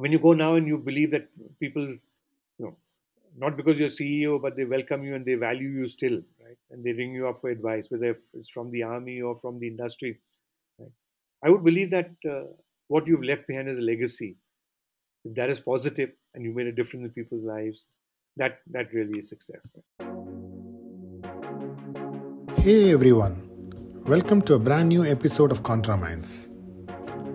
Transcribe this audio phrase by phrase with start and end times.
[0.00, 1.28] when you go now and you believe that
[1.60, 1.98] people, you
[2.58, 2.74] know,
[3.36, 6.56] not because you're CEO, but they welcome you and they value you still, right?
[6.70, 9.68] And they ring you up for advice, whether it's from the army or from the
[9.68, 10.18] industry.
[10.78, 10.90] Right?
[11.44, 12.44] I would believe that uh,
[12.88, 14.36] what you've left behind is a legacy,
[15.26, 17.86] if that is positive and you made a difference in people's lives,
[18.38, 19.74] that that really is success.
[22.56, 23.36] Hey everyone,
[24.06, 26.48] welcome to a brand new episode of Contra Minds.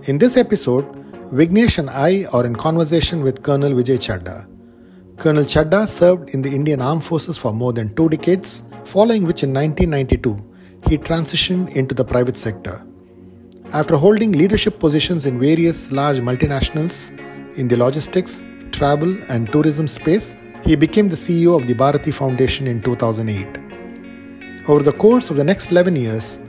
[0.07, 1.04] In this episode,
[1.35, 4.47] Vignesh and I are in conversation with Colonel Vijay Chadha.
[5.17, 9.43] Colonel Chadha served in the Indian Armed Forces for more than two decades, following which
[9.43, 12.87] in 1992 he transitioned into the private sector.
[13.73, 17.11] After holding leadership positions in various large multinationals
[17.57, 22.65] in the logistics, travel, and tourism space, he became the CEO of the Bharti Foundation
[22.65, 24.69] in 2008.
[24.69, 26.39] Over the course of the next 11 years,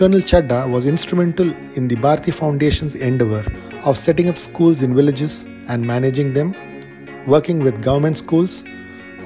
[0.00, 3.44] Colonel Chadha was instrumental in the Bharti Foundation's endeavor
[3.84, 6.54] of setting up schools in villages and managing them,
[7.26, 8.64] working with government schools,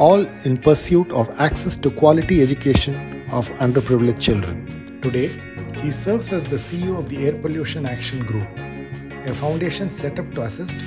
[0.00, 2.96] all in pursuit of access to quality education
[3.30, 4.66] of underprivileged children.
[5.00, 5.28] Today,
[5.80, 8.48] he serves as the CEO of the Air Pollution Action Group,
[9.26, 10.84] a foundation set up to assist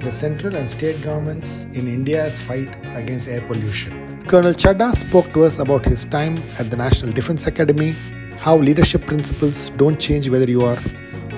[0.00, 4.18] the central and state governments in India's fight against air pollution.
[4.22, 7.94] Colonel Chadha spoke to us about his time at the National Defense Academy
[8.38, 10.78] how leadership principles don't change whether you are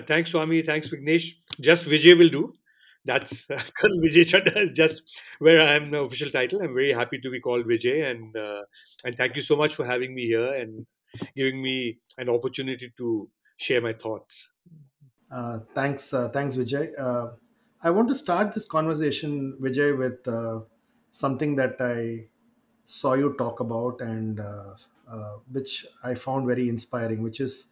[0.08, 0.62] Thanks, Swami.
[0.62, 1.26] Thanks, Vignesh.
[1.60, 2.54] Just Vijay will do.
[3.04, 3.44] That's
[3.82, 5.04] Colonel Vijay Chadha is just
[5.40, 6.62] where I am the official title.
[6.62, 8.62] I'm very happy to be called Vijay, and uh,
[9.04, 10.86] and thank you so much for having me here and
[11.36, 14.52] giving me an opportunity to share my thoughts.
[15.30, 16.92] Uh, thanks, uh, thanks, Vijay.
[16.98, 17.32] Uh,
[17.84, 20.62] I want to start this conversation, Vijay, with uh,
[21.12, 22.30] something that I
[22.90, 24.74] saw you talk about and uh,
[25.08, 27.70] uh, which I found very inspiring, which is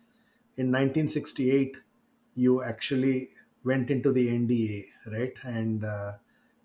[0.57, 1.77] in 1968,
[2.35, 3.31] you actually
[3.63, 5.33] went into the NDA, right?
[5.43, 6.13] And, uh,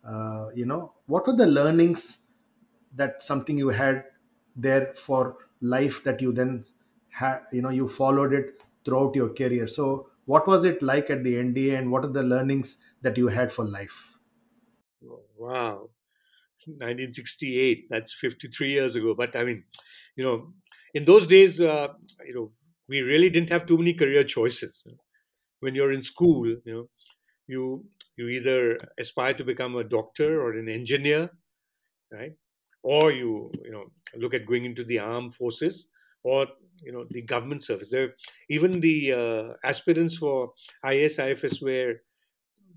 [0.04, 2.26] uh, you know, what were the learnings
[2.94, 4.04] that something you had
[4.54, 6.64] there for life that you then
[7.08, 9.66] had, you know, you followed it throughout your career?
[9.66, 13.28] So, what was it like at the NDA and what are the learnings that you
[13.28, 14.18] had for life?
[15.36, 15.90] Wow,
[16.66, 17.86] 1968.
[17.90, 19.14] That's 53 years ago.
[19.14, 19.64] But I mean,
[20.16, 20.52] you know,
[20.94, 21.88] in those days, uh,
[22.26, 22.52] you know,
[22.88, 24.82] we really didn't have too many career choices.
[25.60, 26.88] When you're in school, you know,
[27.46, 27.84] you
[28.16, 31.30] you either aspire to become a doctor or an engineer,
[32.12, 32.32] right?
[32.82, 33.84] Or you you know
[34.16, 35.86] look at going into the armed forces
[36.24, 36.46] or
[36.82, 37.88] you know the government service.
[37.90, 38.14] There
[38.50, 40.52] even the uh, aspirants for
[40.84, 41.94] IAS IFS were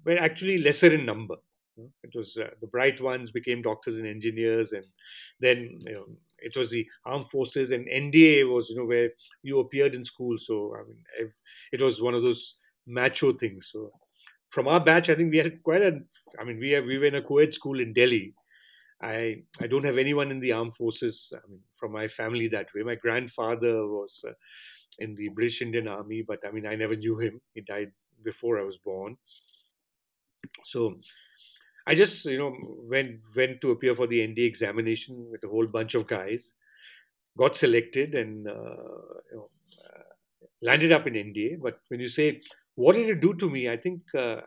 [0.06, 1.35] were actually lesser in number.
[2.03, 4.85] It was uh, the bright ones became doctors and engineers, and
[5.39, 6.05] then you know
[6.39, 9.09] it was the armed forces and NDA was you know where
[9.43, 10.37] you appeared in school.
[10.37, 11.31] So I mean,
[11.71, 12.55] it was one of those
[12.87, 13.69] macho things.
[13.71, 13.91] So
[14.49, 15.99] from our batch, I think we had quite a.
[16.39, 18.33] I mean, we have we were in a co-ed school in Delhi.
[19.01, 21.31] I I don't have anyone in the armed forces.
[21.35, 22.83] I mean, from my family that way.
[22.83, 24.31] My grandfather was uh,
[24.99, 27.41] in the British Indian Army, but I mean, I never knew him.
[27.53, 27.91] He died
[28.23, 29.17] before I was born.
[30.65, 30.99] So
[31.88, 32.56] I just you know
[32.90, 36.53] went went to appear for the NDA examination with a whole bunch of guys.
[37.38, 38.51] Got selected and uh,
[39.31, 39.50] you know,
[39.84, 41.59] uh, landed up in NDA.
[41.62, 42.41] But when you say
[42.75, 44.41] what did it do to me, I think uh,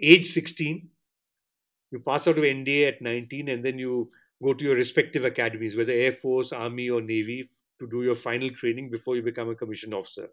[0.00, 0.88] age 16
[1.90, 4.10] you pass out of NDA at 19 and then you
[4.42, 8.50] go to your respective academies, whether Air Force, Army, or Navy, to do your final
[8.50, 10.28] training before you become a commissioned officer.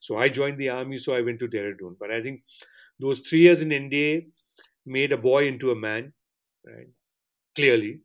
[0.00, 1.96] So I joined the Army, so I went to Dehradun.
[1.98, 2.42] But I think
[3.00, 4.26] those three years in NDA
[4.86, 6.12] made a boy into a man,
[6.66, 6.88] right?
[7.56, 8.00] Clearly,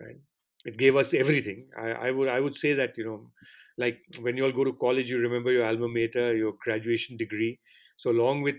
[0.00, 0.16] right?
[0.64, 1.68] It gave us everything.
[1.78, 3.30] I, I would I would say that you know,
[3.78, 7.58] like when you all go to college, you remember your alma mater, your graduation degree.
[7.96, 8.56] So along with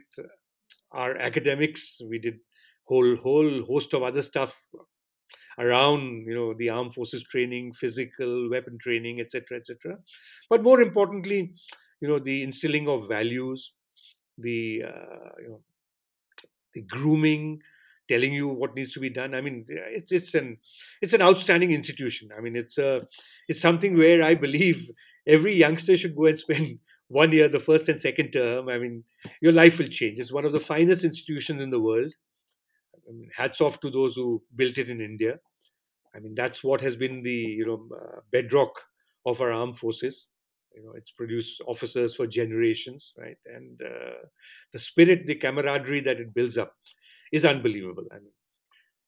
[0.91, 2.39] our academics, we did
[2.85, 4.61] whole whole host of other stuff
[5.59, 9.97] around you know the armed forces training physical weapon training etc etc
[10.49, 11.53] but more importantly
[12.01, 13.73] you know the instilling of values
[14.37, 15.61] the uh, you know
[16.73, 17.61] the grooming,
[18.09, 19.33] telling you what needs to be done.
[19.33, 20.57] I mean, it's it's an
[21.01, 22.29] it's an outstanding institution.
[22.37, 23.07] I mean, it's a
[23.47, 24.89] it's something where I believe
[25.27, 28.69] every youngster should go and spend one year, the first and second term.
[28.69, 29.03] I mean,
[29.41, 30.19] your life will change.
[30.19, 32.13] It's one of the finest institutions in the world.
[33.07, 35.39] I mean, hats off to those who built it in India.
[36.15, 38.73] I mean, that's what has been the you know uh, bedrock
[39.25, 40.27] of our armed forces.
[40.79, 43.37] You know, it's produced officers for generations, right?
[43.45, 44.27] And uh,
[44.73, 46.75] the spirit, the camaraderie that it builds up
[47.33, 48.05] is unbelievable.
[48.11, 48.31] I mean,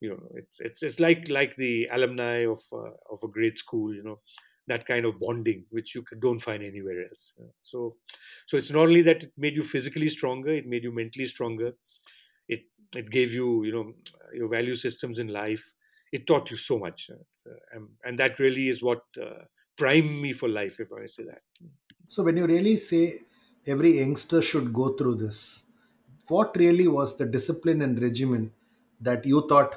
[0.02, 3.94] you know, it's it's it's like like the alumni of uh, of a great school.
[3.94, 4.20] You know,
[4.68, 7.34] that kind of bonding which you don't find anywhere else.
[7.62, 7.98] So,
[8.48, 11.74] so it's not only that it made you physically stronger; it made you mentally stronger.
[12.48, 12.64] It
[12.96, 13.94] it gave you you know
[14.34, 15.64] your value systems in life.
[16.12, 17.10] It taught you so much,
[17.74, 19.46] and, and that really is what uh,
[19.82, 21.42] primed me for life, if I say that.
[22.08, 23.22] So, when you really say
[23.66, 25.64] every youngster should go through this,
[26.28, 28.52] what really was the discipline and regimen
[29.02, 29.74] that you thought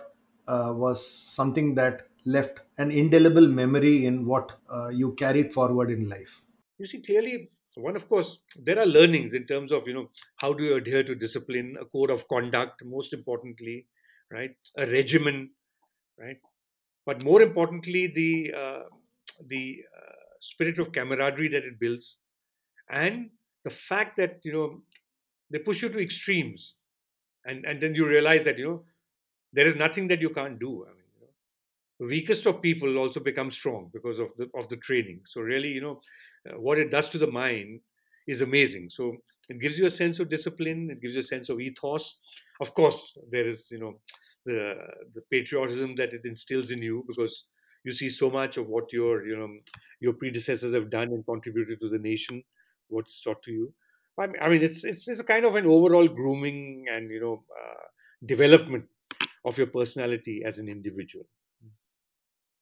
[0.46, 6.08] uh, was something that left an indelible memory in what uh, you carried forward in
[6.08, 6.42] life?
[6.78, 10.52] You see, clearly, one, of course, there are learnings in terms of, you know, how
[10.52, 13.86] do you adhere to discipline, a code of conduct, most importantly,
[14.30, 14.56] right?
[14.76, 15.50] A regimen,
[16.18, 16.36] right?
[17.06, 18.82] But more importantly, the, uh,
[19.46, 22.18] the uh, spirit of camaraderie that it builds
[22.90, 23.30] and
[23.64, 24.82] the fact that, you know,
[25.50, 26.74] they push you to extremes
[27.44, 28.84] and, and then you realize that, you know,
[29.52, 30.84] there is nothing that you can't do.
[30.84, 31.04] I mean,
[32.00, 35.20] the weakest of people also become strong because of the of the training.
[35.26, 36.00] So really you know
[36.48, 37.80] uh, what it does to the mind
[38.26, 38.90] is amazing.
[38.90, 39.16] So
[39.48, 40.90] it gives you a sense of discipline.
[40.90, 42.18] It gives you a sense of ethos.
[42.60, 44.00] Of course there is you know
[44.44, 44.74] the
[45.14, 47.44] the patriotism that it instills in you because
[47.84, 49.48] you see so much of what your you know
[50.00, 52.42] your predecessors have done and contributed to the nation
[52.88, 53.72] what's taught to you
[54.18, 57.84] i mean it's it's, it's a kind of an overall grooming and you know uh,
[58.26, 58.86] development
[59.44, 61.26] of your personality as an individual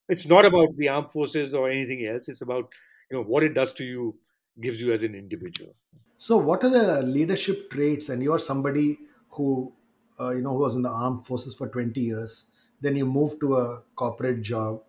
[0.08, 2.28] it's not about the armed forces or anything else.
[2.28, 2.70] It's about
[3.10, 4.19] you know what it does to you,
[4.60, 5.74] gives you as an individual.
[6.19, 8.08] So, what are the leadership traits?
[8.08, 8.98] And you are somebody
[9.30, 9.72] who
[10.20, 12.46] uh, you know who was in the armed forces for 20 years.
[12.80, 14.82] Then you move to a corporate job,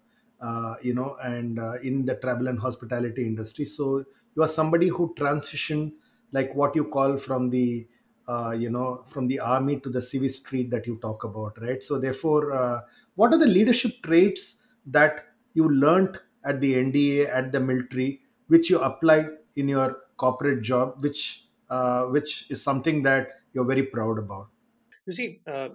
[0.43, 3.65] uh, you know, and uh, in the travel and hospitality industry.
[3.65, 4.05] So
[4.35, 5.93] you are somebody who transitioned,
[6.31, 7.87] like what you call from the
[8.27, 11.83] uh, you know from the army to the civil street that you talk about right
[11.83, 12.79] so therefore uh,
[13.15, 18.69] what are the leadership traits that you learned at the NDA, at the military, which
[18.69, 24.19] you applied in your corporate job, which uh, which is something that you're very proud
[24.19, 24.49] about?
[25.05, 25.69] You see, uh,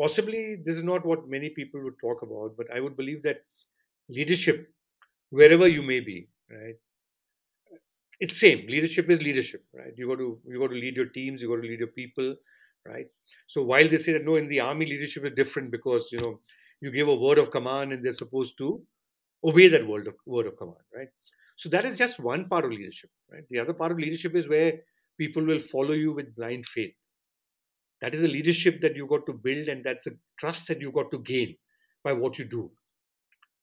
[0.00, 3.42] possibly this is not what many people would talk about, but I would believe that
[4.08, 4.68] leadership,
[5.30, 6.76] wherever you may be, right,
[8.20, 8.66] it's same.
[8.68, 9.92] Leadership is leadership, right?
[9.96, 12.34] You got to you got to lead your teams, you got to lead your people,
[12.86, 13.06] right?
[13.46, 16.40] So while they say that no, in the army leadership is different because you know
[16.80, 18.82] you give a word of command and they're supposed to
[19.44, 21.08] obey that word of, word of command, right?
[21.56, 23.44] So that is just one part of leadership, right?
[23.50, 24.80] The other part of leadership is where
[25.18, 26.94] people will follow you with blind faith.
[28.00, 30.90] That is a leadership that you got to build, and that's a trust that you
[30.90, 31.56] got to gain
[32.02, 32.70] by what you do.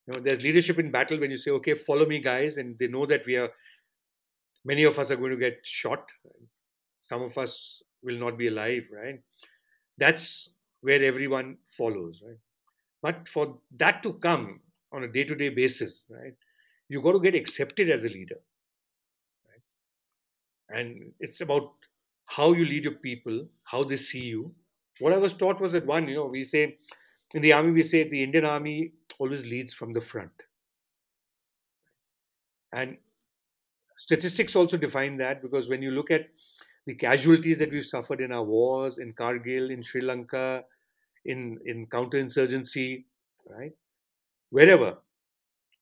[0.05, 2.87] You know, there's leadership in battle when you say, "Okay, follow me, guys," and they
[2.87, 3.49] know that we are.
[4.63, 6.07] Many of us are going to get shot.
[7.03, 9.21] Some of us will not be alive, right?
[9.97, 10.49] That's
[10.81, 12.37] where everyone follows, right?
[13.01, 16.33] But for that to come on a day to day basis, right,
[16.89, 18.39] you got to get accepted as a leader.
[19.49, 20.79] Right?
[20.79, 21.73] And it's about
[22.27, 24.53] how you lead your people, how they see you.
[24.99, 26.77] What I was taught was that one, you know, we say
[27.33, 30.31] in the army, we say the Indian army always leads from the front.
[32.71, 32.97] And
[33.95, 36.27] statistics also define that because when you look at
[36.85, 40.63] the casualties that we've suffered in our wars, in Kargil, in Sri Lanka,
[41.25, 43.05] in, in counterinsurgency,
[43.49, 43.73] right?
[44.49, 44.97] Wherever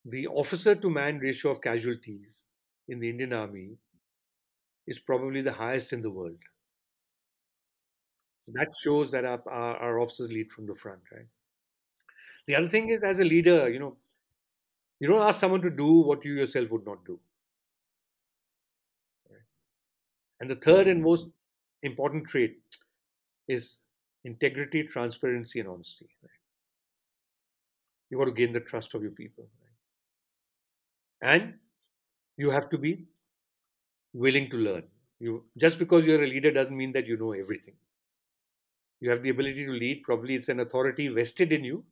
[0.06, 2.46] the officer to man ratio of casualties
[2.88, 3.78] in the Indian Army
[4.88, 6.38] is probably the highest in the world.
[8.48, 11.26] That shows that our, our, our officers lead from the front, right?
[12.48, 13.98] The other thing is, as a leader, you know,
[15.00, 17.20] you don't ask someone to do what you yourself would not do.
[20.40, 21.28] And the third and most
[21.82, 22.60] important trait
[23.48, 23.80] is
[24.24, 26.10] integrity, transparency, and honesty.
[26.22, 26.30] Right?
[28.10, 29.48] You got to gain the trust of your people.
[31.24, 31.42] Right?
[31.42, 31.54] And
[32.38, 33.06] you have to be
[34.16, 34.84] willing to learn.
[35.20, 37.76] You just because you're a leader doesn't mean that you know everything.
[39.00, 40.04] You have the ability to lead.
[40.04, 41.84] Probably it's an authority vested in you.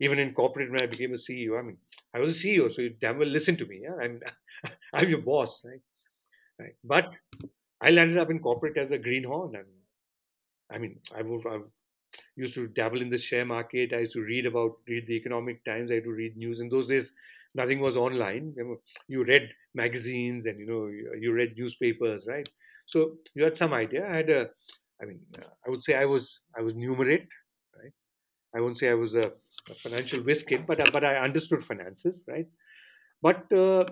[0.00, 1.78] Even in corporate, when I became a CEO, I mean,
[2.14, 3.80] I was a CEO, so you damn well listen to me.
[3.82, 4.20] Yeah, I'm,
[4.94, 5.80] I'm your boss, right?
[6.58, 6.74] Right.
[6.84, 7.16] But
[7.80, 9.52] I landed up in corporate as a greenhorn.
[9.52, 9.64] Mean,
[10.70, 11.60] I mean, I would, I
[12.36, 13.92] used to dabble in the share market.
[13.92, 15.90] I used to read about read the Economic Times.
[15.90, 16.60] I had to read news.
[16.60, 17.12] In those days,
[17.56, 18.54] nothing was online.
[19.08, 20.86] You read magazines and you know
[21.20, 22.48] you read newspapers, right?
[22.86, 24.06] So you had some idea.
[24.08, 24.50] I had a,
[25.02, 25.20] I mean,
[25.66, 27.28] I would say I was I was numerate,
[27.80, 27.92] right?
[28.56, 29.32] I won't say I was a,
[29.70, 32.46] a financial whiz kid, but but I understood finances, right?
[33.22, 33.86] But uh,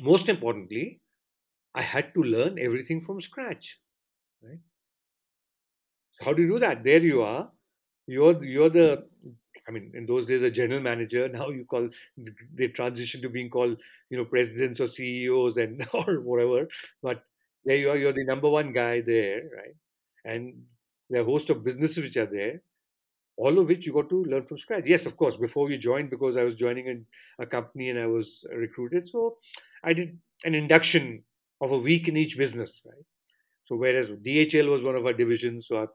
[0.00, 1.00] most importantly,
[1.74, 3.80] I had to learn everything from scratch,
[4.42, 4.60] right?
[6.12, 6.84] So how do you do that?
[6.84, 7.50] There you are.
[8.08, 9.06] You're you're the
[9.68, 11.28] I mean, in those days, a general manager.
[11.38, 11.90] Now you call
[12.54, 13.78] they transition to being called,
[14.10, 16.68] you know, presidents or CEOs and or whatever.
[17.02, 17.24] But
[17.64, 17.96] there you are.
[17.96, 19.76] You're the number one guy there, right?
[20.24, 20.64] And
[21.10, 22.62] there are a host of businesses which are there,
[23.36, 24.84] all of which you got to learn from scratch.
[24.86, 25.36] Yes, of course.
[25.36, 26.88] Before you joined, because I was joining
[27.38, 29.38] a, a company and I was recruited, so
[29.84, 31.24] I did an induction
[31.60, 33.04] of a week in each business, right?
[33.66, 35.86] So whereas DHL was one of our divisions, so I,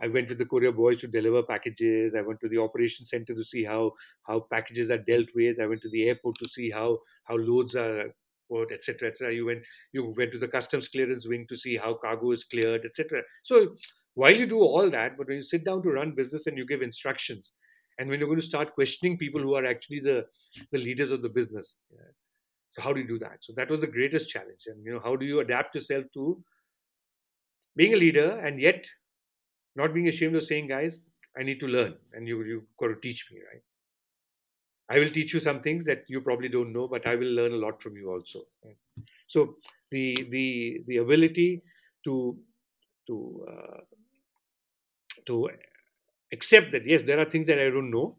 [0.00, 2.14] I went with the courier boys to deliver packages.
[2.14, 5.60] I went to the operation center to see how how packages are dealt with.
[5.60, 8.14] I went to the airport to see how how loads are
[8.50, 9.08] put, etc.
[9.08, 9.34] etc.
[9.34, 9.62] You went
[9.92, 13.22] you went to the customs clearance wing to see how cargo is cleared, etc.
[13.42, 13.76] So
[14.14, 16.66] while you do all that, but when you sit down to run business and you
[16.66, 17.52] give instructions,
[17.98, 20.26] and when you're going to start questioning people who are actually the
[20.72, 21.76] the leaders of the business,
[22.72, 23.38] so how do you do that?
[23.40, 26.42] So that was the greatest challenge, and you know how do you adapt yourself to
[27.76, 28.86] being a leader and yet
[29.78, 31.00] not being ashamed of saying, guys,
[31.38, 33.62] I need to learn and you, you've got to teach me, right?
[34.90, 37.52] I will teach you some things that you probably don't know, but I will learn
[37.52, 38.44] a lot from you also.
[38.64, 38.76] Right?
[39.26, 39.56] So
[39.90, 41.62] the the the ability
[42.04, 42.38] to
[43.06, 43.80] to uh,
[45.26, 45.50] to
[46.32, 48.16] accept that yes, there are things that I don't know,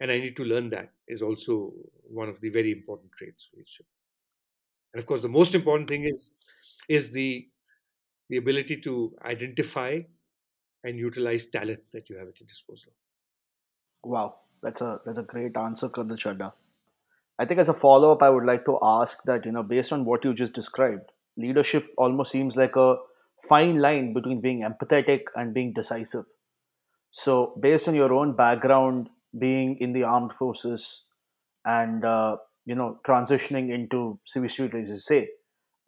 [0.00, 1.72] and I need to learn that is also
[2.02, 3.48] one of the very important traits.
[4.92, 6.34] And of course, the most important thing is
[6.88, 7.48] is the
[8.28, 10.00] the ability to identify
[10.84, 12.92] and utilize talent that you have at your disposal.
[14.02, 16.52] Wow, that's a that's a great answer, Colonel Chadha.
[17.38, 19.92] I think as a follow up, I would like to ask that you know, based
[19.92, 22.96] on what you just described, leadership almost seems like a
[23.48, 26.24] fine line between being empathetic and being decisive.
[27.10, 29.08] So, based on your own background,
[29.38, 31.04] being in the armed forces,
[31.64, 35.28] and uh, you know, transitioning into civil street, as you say,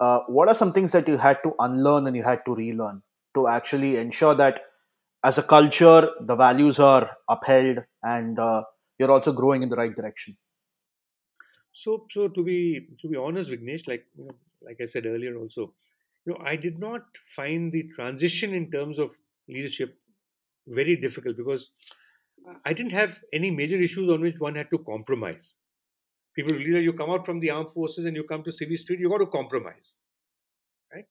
[0.00, 3.02] uh, what are some things that you had to unlearn and you had to relearn
[3.34, 4.62] to actually ensure that
[5.22, 8.62] as a culture the values are upheld and uh,
[8.98, 10.36] you're also growing in the right direction.
[11.72, 15.36] So so to be to be honest vignesh like you know, like i said earlier
[15.36, 15.72] also
[16.26, 17.02] you know i did not
[17.36, 19.12] find the transition in terms of
[19.48, 19.96] leadership
[20.66, 21.70] very difficult because
[22.64, 25.54] i didn't have any major issues on which one had to compromise.
[26.34, 29.00] People either you come out from the armed forces and you come to civil street
[29.00, 29.94] you got to compromise.
[30.94, 31.06] Right?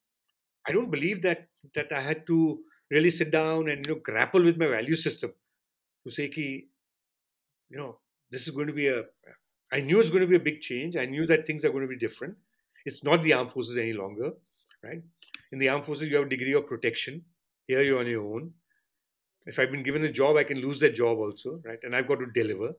[0.67, 4.43] I don't believe that that i had to really sit down and you know grapple
[4.43, 5.31] with my value system
[6.03, 6.67] to say ki,
[7.69, 7.97] you know
[8.31, 9.03] this is going to be a
[9.71, 10.95] i knew it's going to be a big change.
[10.95, 12.35] I knew that things are going to be different.
[12.85, 14.31] It's not the armed forces any longer
[14.83, 15.01] right?
[15.51, 17.25] In the armed forces you have a degree of protection
[17.67, 18.51] here you're on your own.
[19.45, 21.79] If i've been given a job i can lose that job also right?
[21.83, 22.73] And i've got to deliver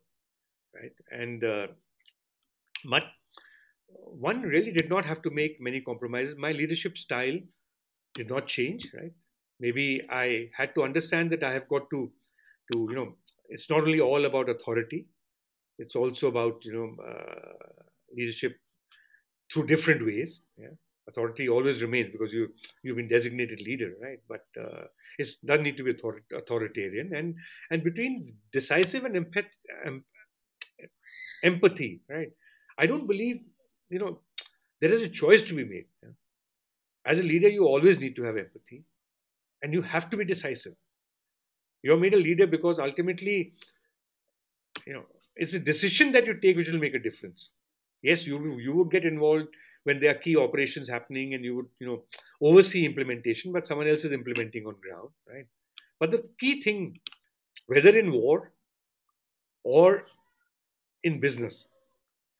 [0.75, 0.93] right?
[1.11, 1.67] And uh,
[2.85, 3.05] but
[4.29, 6.37] one really did not have to make many compromises.
[6.37, 7.39] My leadership style
[8.15, 9.13] did not change right
[9.61, 12.13] maybe I had to understand that I have got to,
[12.73, 13.17] to you know,
[13.49, 15.07] it's not only all about authority,
[15.79, 17.69] it's also about you know uh,
[18.17, 18.57] leadership
[19.53, 20.43] through different ways.
[20.59, 20.69] Yeah?
[21.09, 22.49] Authority always remains because you
[22.83, 24.21] you've been designated leader, right?
[24.29, 24.85] But uh,
[25.19, 27.15] it doesn't need to be author- authoritarian.
[27.15, 27.35] And
[27.71, 30.05] and between decisive and empath- em-
[31.43, 32.31] empathy, right?
[32.79, 33.41] I don't believe
[33.89, 34.21] you know
[34.81, 35.87] there is a choice to be made.
[36.03, 36.11] Yeah?
[37.05, 38.85] As a leader, you always need to have empathy
[39.63, 40.77] and you have to be decisive.
[41.83, 43.55] You're made a leader because ultimately
[44.87, 45.05] you know
[45.37, 47.51] it's a decision that you take which will make a difference.
[48.03, 49.49] Yes you you would get involved
[49.85, 52.03] when there are key operations happening and you would you know
[52.41, 55.47] oversee implementation but someone else is implementing on ground right?
[55.99, 57.01] But the key thing
[57.67, 58.53] whether in war
[59.63, 60.07] or
[61.03, 61.69] in business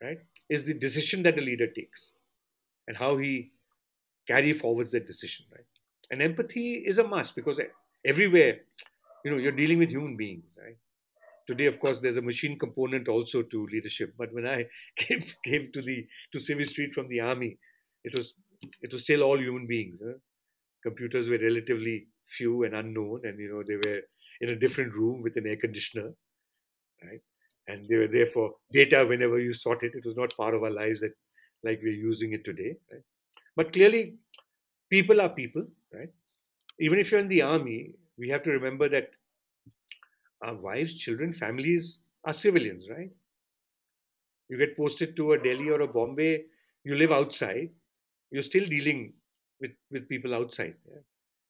[0.03, 2.13] right is the decision that the leader takes
[2.89, 3.53] and how he
[4.29, 5.70] carry forwards that decision right
[6.11, 7.61] and empathy is a must because
[8.05, 8.61] everywhere,
[9.25, 10.77] you know, you're dealing with human beings, right?
[11.47, 14.15] Today, of course, there's a machine component also to leadership.
[14.17, 17.59] But when I came came to the to Civil Street from the army,
[18.05, 18.35] it was
[18.83, 20.01] it was still all human beings.
[20.05, 20.15] Huh?
[20.83, 24.01] Computers were relatively few and unknown, and you know they were
[24.41, 26.11] in a different room with an air conditioner,
[27.05, 27.21] right?
[27.69, 29.93] And they were there for data whenever you sought it.
[29.95, 31.13] It was not part of our lives that
[31.63, 33.03] like we're using it today, right?
[33.57, 34.17] But clearly,
[34.91, 36.11] people are people, right?
[36.79, 39.17] Even if you're in the army, we have to remember that
[40.43, 43.11] our wives, children, families are civilians, right?
[44.49, 46.45] You get posted to a Delhi or a Bombay,
[46.85, 47.71] you live outside,
[48.31, 49.13] you're still dealing
[49.61, 50.75] with, with people outside.
[50.89, 51.01] Yeah?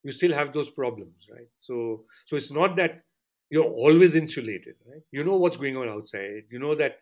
[0.03, 1.47] You still have those problems, right?
[1.57, 3.03] So so it's not that
[3.49, 5.01] you're always insulated, right?
[5.11, 6.43] You know what's going on outside.
[6.49, 6.97] You know that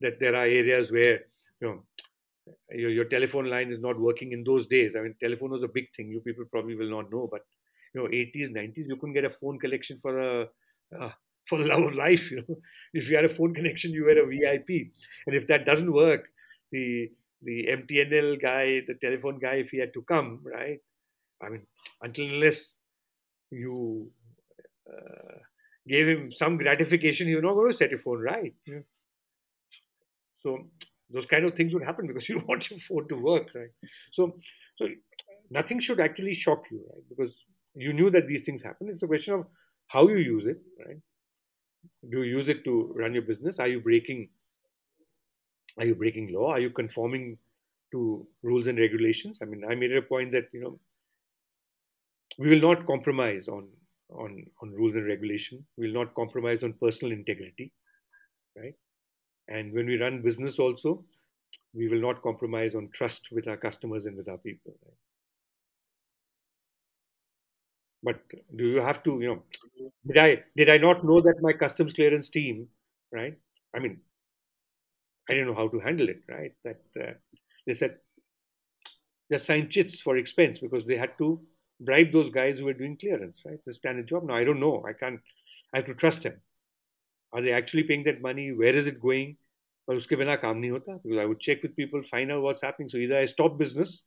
[0.00, 1.20] that there are areas where
[1.60, 1.82] you know
[2.70, 4.94] your, your telephone line is not working in those days.
[4.96, 6.10] I mean, telephone was a big thing.
[6.10, 7.42] You people probably will not know, but
[7.94, 10.46] you know, 80s, 90s, you couldn't get a phone connection for a
[10.98, 11.10] uh,
[11.48, 12.30] for the love of life.
[12.30, 12.56] You know,
[12.94, 14.92] if you had a phone connection, you were a VIP,
[15.26, 16.28] and if that doesn't work,
[16.72, 17.10] the
[17.42, 20.78] the MTNL guy, the telephone guy, if he had to come, right?
[21.42, 21.66] I mean,
[22.02, 22.78] until unless
[23.50, 24.10] you
[24.90, 25.38] uh,
[25.86, 28.54] gave him some gratification, you're not going to set your phone right.
[28.66, 28.80] Yeah.
[30.42, 30.68] So
[31.10, 33.70] those kind of things would happen because you want your phone to work, right?
[34.12, 34.38] So,
[34.76, 34.88] so
[35.50, 37.02] nothing should actually shock you, right?
[37.08, 37.44] Because
[37.74, 38.88] you knew that these things happen.
[38.88, 39.46] It's a question of
[39.88, 40.98] how you use it, right?
[42.10, 43.58] Do you use it to run your business?
[43.58, 44.28] Are you breaking?
[45.78, 46.50] Are you breaking law?
[46.50, 47.36] Are you conforming
[47.92, 49.38] to rules and regulations?
[49.42, 50.74] I mean, I made a point that you know
[52.38, 53.68] we will not compromise on
[54.10, 55.64] on on rules and regulation.
[55.76, 57.72] We will not compromise on personal integrity,
[58.56, 58.74] right?
[59.48, 61.04] And when we run business, also,
[61.74, 64.74] we will not compromise on trust with our customers and with our people.
[64.84, 64.94] Right?
[68.02, 68.20] But
[68.54, 69.42] do you have to, you know,
[70.06, 72.68] did I did I not know that my customs clearance team,
[73.12, 73.36] right?
[73.74, 74.00] I mean,
[75.28, 76.52] I didn't know how to handle it, right?
[76.64, 77.12] That uh,
[77.66, 77.98] they said
[79.30, 81.40] just sign chits for expense because they had to
[81.80, 83.58] bribe those guys who were doing clearance, right?
[83.66, 84.24] The standard job.
[84.24, 84.84] Now I don't know.
[84.86, 85.20] I can't.
[85.72, 86.40] I have to trust them
[87.33, 88.51] Are they actually paying that money?
[88.51, 89.37] Where is it going?
[89.87, 92.61] But उसके बिना काम नहीं होता because I would check with people, find out what's
[92.61, 92.89] happening.
[92.89, 94.05] So either I stop business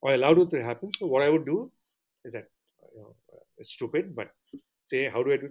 [0.00, 0.92] or I allowed it to happen.
[0.98, 1.70] So what I would do
[2.24, 2.48] is that
[2.94, 3.14] you know,
[3.58, 4.30] it's stupid, but
[4.82, 5.50] say how do I do?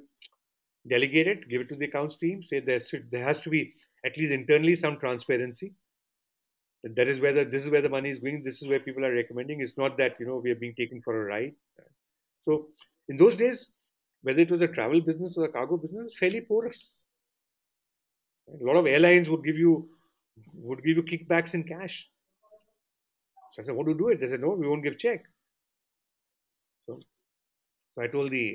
[0.87, 2.41] Delegate it, give it to the accounts team.
[2.41, 2.79] Say there
[3.11, 3.73] there has to be
[4.05, 5.73] at least internally some transparency.
[6.83, 8.41] That is where the, this is where the money is going.
[8.43, 9.61] This is where people are recommending.
[9.61, 11.53] It's not that you know we are being taken for a ride.
[12.43, 12.69] So
[13.09, 13.71] in those days,
[14.26, 16.96] whether it was a travel business or a cargo business, fairly porous.
[18.48, 19.88] A lot of airlines would give you
[20.52, 22.10] would give you kickbacks in cash.
[23.52, 25.22] So I said, "What do you do it?" They said, "No, we won't give check."
[26.86, 26.98] So,
[27.94, 28.46] so I told the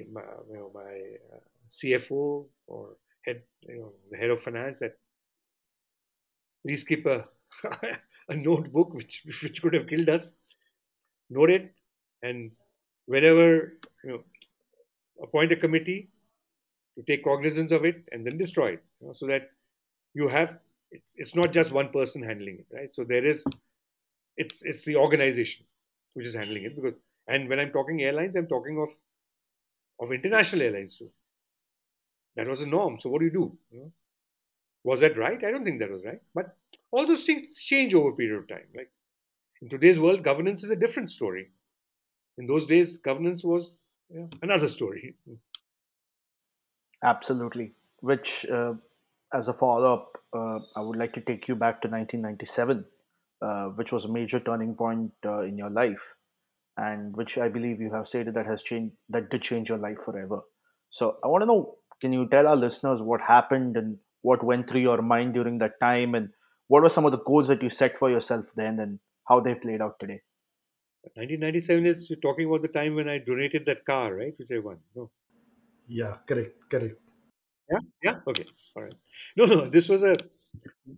[0.49, 0.97] you know my
[1.35, 1.39] uh,
[1.77, 4.97] CFO or head you know the head of finance that
[6.65, 7.23] please keep a
[8.27, 10.35] a notebook which which could have killed us.
[11.29, 11.73] Note it,
[12.23, 12.51] and
[13.05, 13.47] whenever
[14.03, 14.23] you know
[15.21, 16.09] appoint a committee
[16.97, 19.49] to take cognizance of it and then destroy it you know, so that
[20.13, 20.59] you have
[20.91, 22.93] it's, it's not just one person handling it right?
[22.93, 23.45] So there is
[24.37, 25.65] it's it's the organization
[26.13, 26.93] which is handling it because
[27.27, 28.89] and when i'm talking airlines i'm talking of
[29.99, 31.11] of international airlines too.
[32.35, 33.91] That was a norm so what do you do, you know?
[34.83, 35.43] was that right?
[35.43, 36.55] I don't think that was right but
[36.91, 38.91] all those things change over a period of time like
[39.61, 41.51] in today's world governance is a different story.
[42.37, 43.80] In those days governance was
[44.13, 45.15] yeah, another story.
[47.03, 47.73] Absolutely.
[47.99, 48.73] Which, uh,
[49.33, 52.85] as a follow up, uh, I would like to take you back to 1997,
[53.41, 56.15] uh, which was a major turning point uh, in your life,
[56.77, 59.99] and which I believe you have stated that has changed, that did change your life
[59.99, 60.41] forever.
[60.89, 64.69] So I want to know, can you tell our listeners what happened and what went
[64.69, 66.29] through your mind during that time, and
[66.67, 69.61] what were some of the goals that you set for yourself then, and how they've
[69.61, 70.21] played out today?
[71.15, 74.33] 1997 is you're talking about the time when I donated that car, right?
[74.37, 74.77] Which I won.
[74.95, 75.09] No.
[75.87, 76.99] Yeah, correct, correct.
[77.71, 78.19] Yeah, yeah.
[78.27, 78.95] Okay, all right.
[79.35, 79.69] No, no.
[79.69, 80.15] This was a.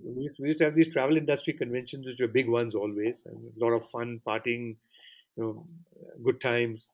[0.03, 3.23] We used, we used to have these travel industry conventions, which were big ones always,
[3.25, 4.75] and a lot of fun, partying,
[5.37, 5.67] you know,
[6.23, 6.89] good times.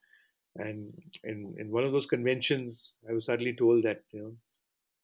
[0.58, 0.93] And
[1.24, 4.34] in in one of those conventions, I was suddenly told that you know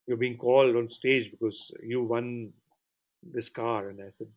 [0.08, 2.54] you're being called on stage because you won
[3.24, 4.28] this car, and I said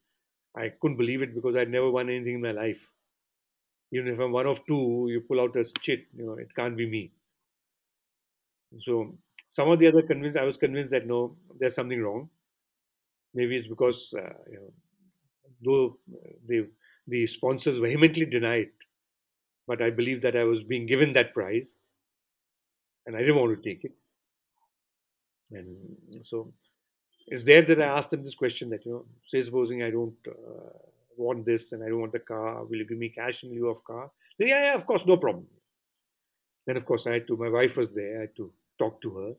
[0.57, 2.91] I couldn't believe it because I'd never won anything in my life
[3.93, 6.77] even if I'm one of two, you pull out a chit, you know, it can't
[6.77, 7.13] be me.
[8.81, 9.17] So
[9.51, 12.29] some of the other convinced, I was convinced that no, there's something wrong.
[13.35, 14.73] Maybe it's because, uh, you know,
[15.65, 15.99] though
[16.47, 16.69] the,
[17.07, 18.69] the sponsors vehemently denied,
[19.67, 21.75] but I believe that I was being given that prize
[23.07, 23.93] and I didn't want to take it.
[25.51, 25.77] And
[26.23, 26.53] so
[27.27, 30.17] it's there that I asked them this question that, you know, say supposing I don't
[30.27, 30.77] uh,
[31.19, 32.65] want this and I don't want the car.
[32.65, 34.11] Will you give me cash in lieu of car?
[34.39, 35.47] Yeah, yeah, of course, no problem.
[36.67, 38.19] Then, of course, I had to, my wife was there.
[38.19, 39.33] I had to talk to her.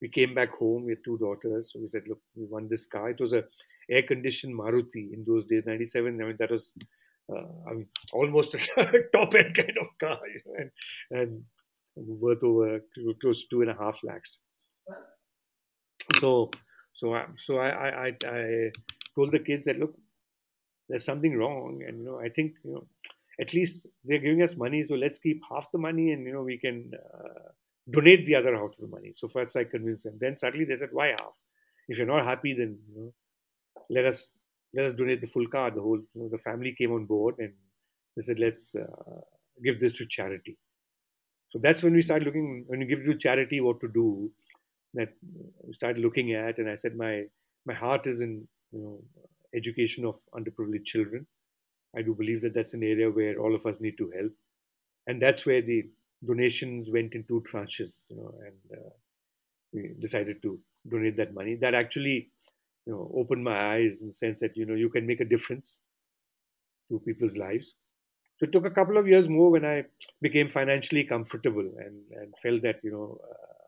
[0.00, 0.84] We came back home.
[0.84, 1.70] We had two daughters.
[1.72, 3.10] So we said, look, we won this car.
[3.10, 3.44] It was a
[3.90, 6.20] air conditioned Maruti in those days, 97.
[6.20, 6.72] I mean, that was,
[7.32, 10.18] uh, I mean, almost a top end kind of car.
[10.26, 10.54] You know?
[11.10, 11.42] and,
[11.96, 12.80] and worth over
[13.20, 14.40] close to two and a half lakhs.
[16.20, 16.50] So,
[16.92, 18.70] so I, so I, I, I
[19.14, 19.94] told the kids that look,
[20.88, 22.86] there's something wrong, and you know, I think you know,
[23.40, 26.42] at least they're giving us money, so let's keep half the money, and you know,
[26.42, 27.50] we can uh,
[27.90, 29.12] donate the other half of the money.
[29.14, 30.18] So first, I convinced them.
[30.20, 31.36] Then suddenly they said, why half?
[31.88, 33.14] If you're not happy, then you know,
[33.90, 34.30] let us
[34.74, 35.70] let us donate the full car.
[35.70, 37.52] The whole you know, the family came on board, and
[38.16, 39.20] they said, let's uh,
[39.62, 40.56] give this to charity.
[41.50, 44.30] So that's when we started looking, when you give to charity, what to do.
[44.94, 45.12] That
[45.62, 47.24] we started looking at, and I said, my
[47.66, 49.02] my heart is in you know
[49.54, 51.26] education of underprivileged children.
[51.96, 54.32] I do believe that that's an area where all of us need to help,
[55.06, 55.88] and that's where the
[56.24, 58.90] donations went in two tranches, you know, and uh,
[59.72, 61.54] we decided to donate that money.
[61.54, 62.30] That actually,
[62.86, 65.24] you know, opened my eyes in the sense that you know you can make a
[65.24, 65.80] difference
[66.90, 67.74] to people's lives.
[68.38, 69.84] So it took a couple of years more when I
[70.20, 73.66] became financially comfortable and, and felt that, you know, uh,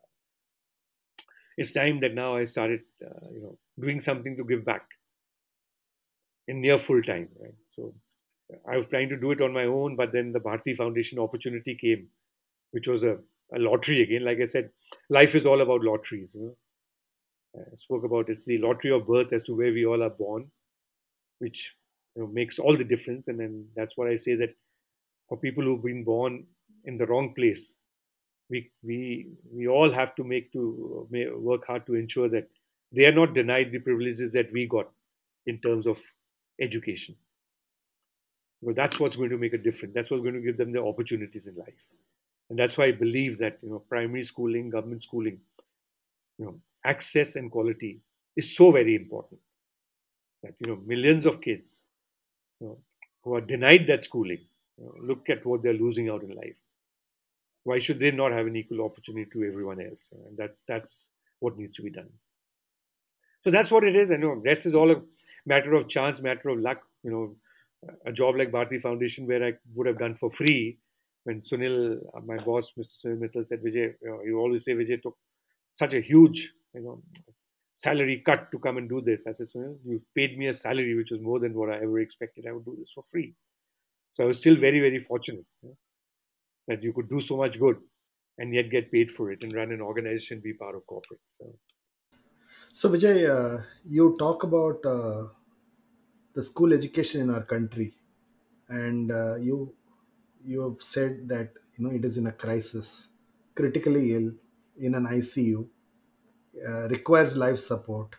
[1.56, 4.82] it's time that now I started, uh, you know, doing something to give back
[6.48, 7.28] in near full time.
[7.40, 7.54] Right?
[7.70, 7.94] So
[8.68, 11.74] I was trying to do it on my own, but then the Bharti Foundation opportunity
[11.74, 12.08] came,
[12.72, 13.18] which was a,
[13.54, 14.24] a lottery again.
[14.24, 14.70] Like I said,
[15.10, 16.34] life is all about lotteries.
[16.34, 16.56] You know?
[17.56, 20.50] I spoke about it's the lottery of birth as to where we all are born,
[21.38, 21.74] which
[22.16, 23.28] you know, makes all the difference.
[23.28, 24.54] And then that's what I say that
[25.28, 26.46] for people who've been born
[26.84, 27.76] in the wrong place,
[28.50, 31.06] we we we all have to make to
[31.36, 32.48] work hard to ensure that
[32.92, 34.88] they are not denied the privileges that we got
[35.46, 35.98] in terms of
[36.60, 37.16] education.
[38.60, 39.94] Well, that's what's going to make a difference.
[39.94, 41.84] That's what's going to give them the opportunities in life.
[42.50, 45.38] And that's why I believe that you know primary schooling, government schooling,
[46.38, 48.00] you know, access and quality
[48.36, 49.40] is so very important.
[50.42, 51.82] That you know millions of kids
[52.60, 52.78] you know,
[53.22, 54.40] who are denied that schooling.
[54.78, 56.56] You know, look at what they're losing out in life.
[57.64, 60.08] Why should they not have an equal opportunity to everyone else?
[60.12, 61.06] And that's that's
[61.40, 62.08] what needs to be done.
[63.44, 64.10] So that's what it is.
[64.10, 65.02] I know rest is all a
[65.46, 66.80] matter of chance, matter of luck.
[67.02, 67.36] You know,
[68.06, 70.78] a job like Bharti Foundation where I would have done for free.
[71.24, 73.06] When Sunil, uh, my boss, Mr.
[73.06, 75.16] Sunil Mittal, said, Vijay, you, know, you always say Vijay took
[75.74, 77.02] such a huge, you know,
[77.74, 79.26] salary cut to come and do this.
[79.26, 82.00] I said, so you paid me a salary which was more than what I ever
[82.00, 82.46] expected.
[82.48, 83.34] I would do this for free.
[84.12, 85.76] So I was still very, very fortunate you know,
[86.66, 87.76] that you could do so much good
[88.38, 91.20] and yet get paid for it and run an organization, be part of corporate.
[91.38, 91.54] So,
[92.72, 95.28] so Vijay, uh, you talk about uh,
[96.34, 97.94] the school education in our country,
[98.68, 99.74] and uh, you
[100.44, 103.10] you have said that you know it is in a crisis,
[103.54, 104.32] critically ill,
[104.78, 105.70] in an ICU
[106.66, 108.16] uh, requires life support.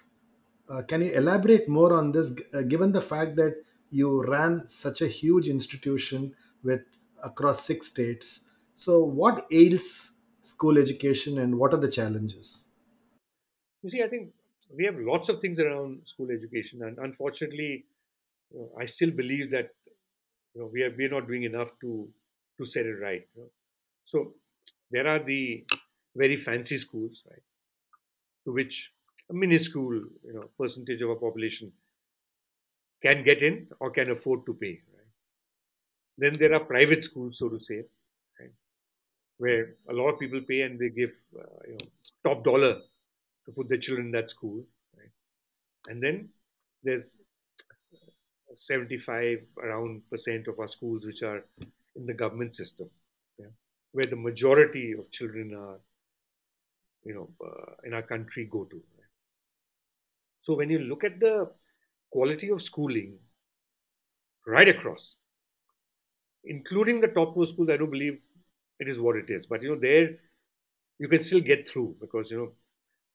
[0.69, 5.01] Uh, can you elaborate more on this, uh, given the fact that you ran such
[5.01, 6.83] a huge institution with
[7.23, 8.45] across six states?
[8.75, 12.69] So, what ails school education, and what are the challenges?
[13.83, 14.33] You see, I think
[14.75, 17.85] we have lots of things around school education, and unfortunately,
[18.51, 19.71] you know, I still believe that
[20.53, 22.07] you know we are we are not doing enough to
[22.57, 23.27] to set it right.
[23.35, 23.49] You know?
[24.05, 24.33] So
[24.91, 25.65] there are the
[26.15, 27.41] very fancy schools, right?
[28.45, 28.91] to which
[29.29, 31.71] a minuscule you know percentage of a population
[33.01, 34.81] can get in or can afford to pay.
[34.93, 35.11] Right?
[36.17, 37.83] Then there are private schools, so to say,
[38.39, 38.51] right?
[39.37, 41.87] where a lot of people pay and they give uh, you know
[42.23, 42.77] top dollar
[43.49, 44.63] to put their children in that school.
[44.95, 45.11] Right?
[45.87, 46.29] And then
[46.83, 47.17] there's
[48.55, 51.43] 75 around percent of our schools which are
[51.95, 52.89] in the government system,
[53.37, 53.47] yeah?
[53.91, 55.79] where the majority of children are
[57.05, 58.81] you know uh, in our country go to
[60.41, 61.49] so when you look at the
[62.11, 63.17] quality of schooling
[64.47, 65.15] right across
[66.43, 68.19] including the topmost schools i do believe
[68.79, 70.09] it is what it is but you know there
[70.97, 72.51] you can still get through because you know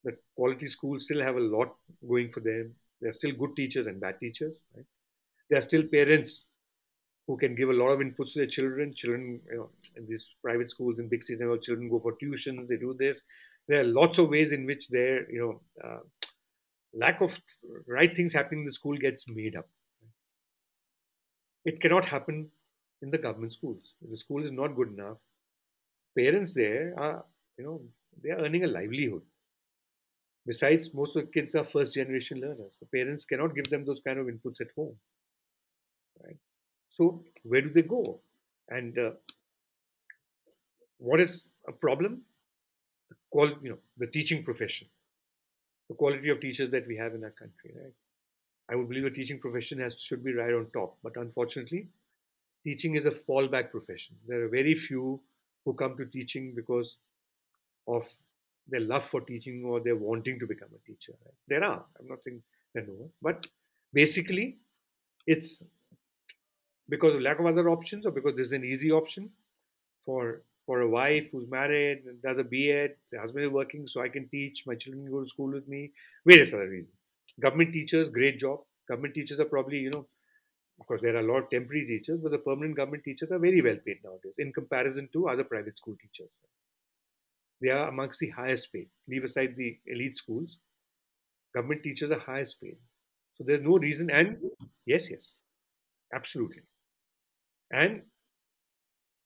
[0.04, 1.74] the quality schools still have a lot
[2.08, 2.74] going for them.
[3.00, 4.86] There are still good teachers and bad teachers right?
[5.50, 6.46] There are still parents
[7.26, 8.94] who can give a lot of inputs to their children.
[8.94, 12.76] Children you know in these private schools in big cities children go for tuitions they
[12.76, 13.22] do this.
[13.66, 16.00] There are lots of ways in which their you know uh,
[16.94, 17.40] lack of
[17.86, 19.68] right things happening in the school gets made up.
[21.64, 22.50] It cannot happen
[23.00, 23.94] in the government schools.
[24.02, 25.16] If the school is not good enough
[26.16, 27.24] parents there are
[27.58, 27.80] you know
[28.22, 29.22] they are earning a livelihood
[30.46, 32.72] besides most of the kids are first generation learners.
[32.80, 34.96] The parents cannot give them those kind of inputs at home
[36.22, 36.36] right?
[36.88, 38.20] So where do they go?
[38.68, 39.10] And uh,
[40.98, 42.22] what is a problem?
[43.08, 44.88] The quality, you know, the teaching profession,
[45.88, 47.92] the quality of teachers that we have in our country, right?
[48.70, 51.88] I would believe the teaching profession has should be right on top, but unfortunately,
[52.62, 54.16] teaching is a fallback profession.
[54.26, 55.20] There are very few
[55.64, 56.96] who come to teaching because
[57.86, 58.08] of
[58.68, 61.12] their love for teaching or their wanting to become a teacher.
[61.24, 61.34] Right?
[61.48, 61.84] There are.
[61.98, 62.42] I'm not saying
[62.74, 63.46] there are no, but
[63.92, 64.58] basically,
[65.26, 65.62] it's
[66.88, 69.30] because of lack of other options or because this is an easy option
[70.04, 74.00] for for a wife who's married and does a B.Ed, her husband is working, so
[74.00, 75.92] I can teach, my children go to school with me,
[76.26, 76.94] various other reasons.
[77.38, 78.60] Government teachers, great job.
[78.88, 80.06] Government teachers are probably, you know,
[80.80, 83.38] of course, there are a lot of temporary teachers, but the permanent government teachers are
[83.38, 86.30] very well paid nowadays in comparison to other private school teachers.
[87.64, 88.88] They are amongst the highest paid.
[89.08, 90.58] Leave aside the elite schools,
[91.54, 92.76] government teachers are highest paid.
[93.36, 94.10] So there's no reason.
[94.10, 94.36] And
[94.84, 95.38] yes, yes,
[96.14, 96.60] absolutely.
[97.72, 98.02] And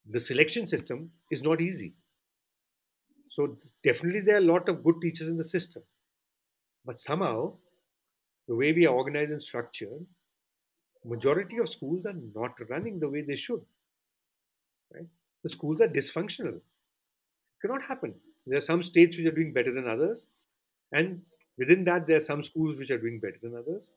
[0.08, 1.94] the selection system is not easy.
[3.28, 5.82] So definitely there are a lot of good teachers in the system.
[6.84, 7.54] But somehow,
[8.46, 10.06] the way we are organized and structured,
[11.04, 13.62] majority of schools are not running the way they should.
[14.94, 15.08] Right?
[15.42, 16.54] The schools are dysfunctional.
[16.56, 18.14] It cannot happen.
[18.48, 20.26] There are some states which are doing better than others,
[20.92, 21.22] and
[21.58, 23.92] within that, there are some schools which are doing better than others.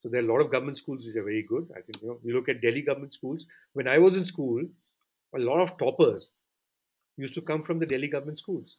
[0.00, 1.68] So there are a lot of government schools which are very good.
[1.76, 3.46] I think you know, you look at Delhi government schools.
[3.72, 4.62] When I was in school,
[5.34, 6.32] a lot of toppers
[7.16, 8.78] used to come from the Delhi government schools.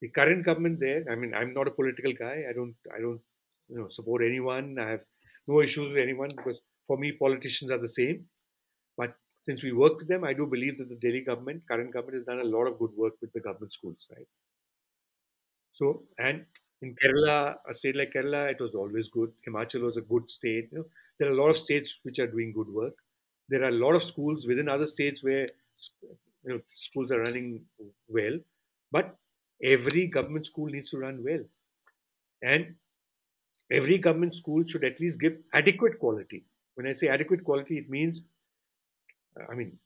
[0.00, 2.44] The current government there, I mean, I'm not a political guy.
[2.48, 3.20] I don't, I don't,
[3.68, 4.78] you know, support anyone.
[4.78, 5.04] I have
[5.46, 8.24] no issues with anyone because for me, politicians are the same.
[8.96, 12.18] But since we work with them, I do believe that the Delhi government, current government,
[12.18, 14.26] has done a lot of good work with the government schools, right?
[15.72, 16.46] So, and
[16.82, 19.32] in Kerala, a state like Kerala, it was always good.
[19.46, 20.68] Himachal was a good state.
[20.72, 20.84] You know,
[21.18, 22.94] there are a lot of states which are doing good work.
[23.48, 25.46] There are a lot of schools within other states where
[26.44, 27.64] you know schools are running
[28.08, 28.38] well,
[28.90, 29.16] but
[29.62, 31.44] every government school needs to run well,
[32.42, 32.76] and
[33.70, 36.44] every government school should at least give adequate quality.
[36.74, 38.26] When I say adequate quality, it means,
[39.50, 39.78] I mean,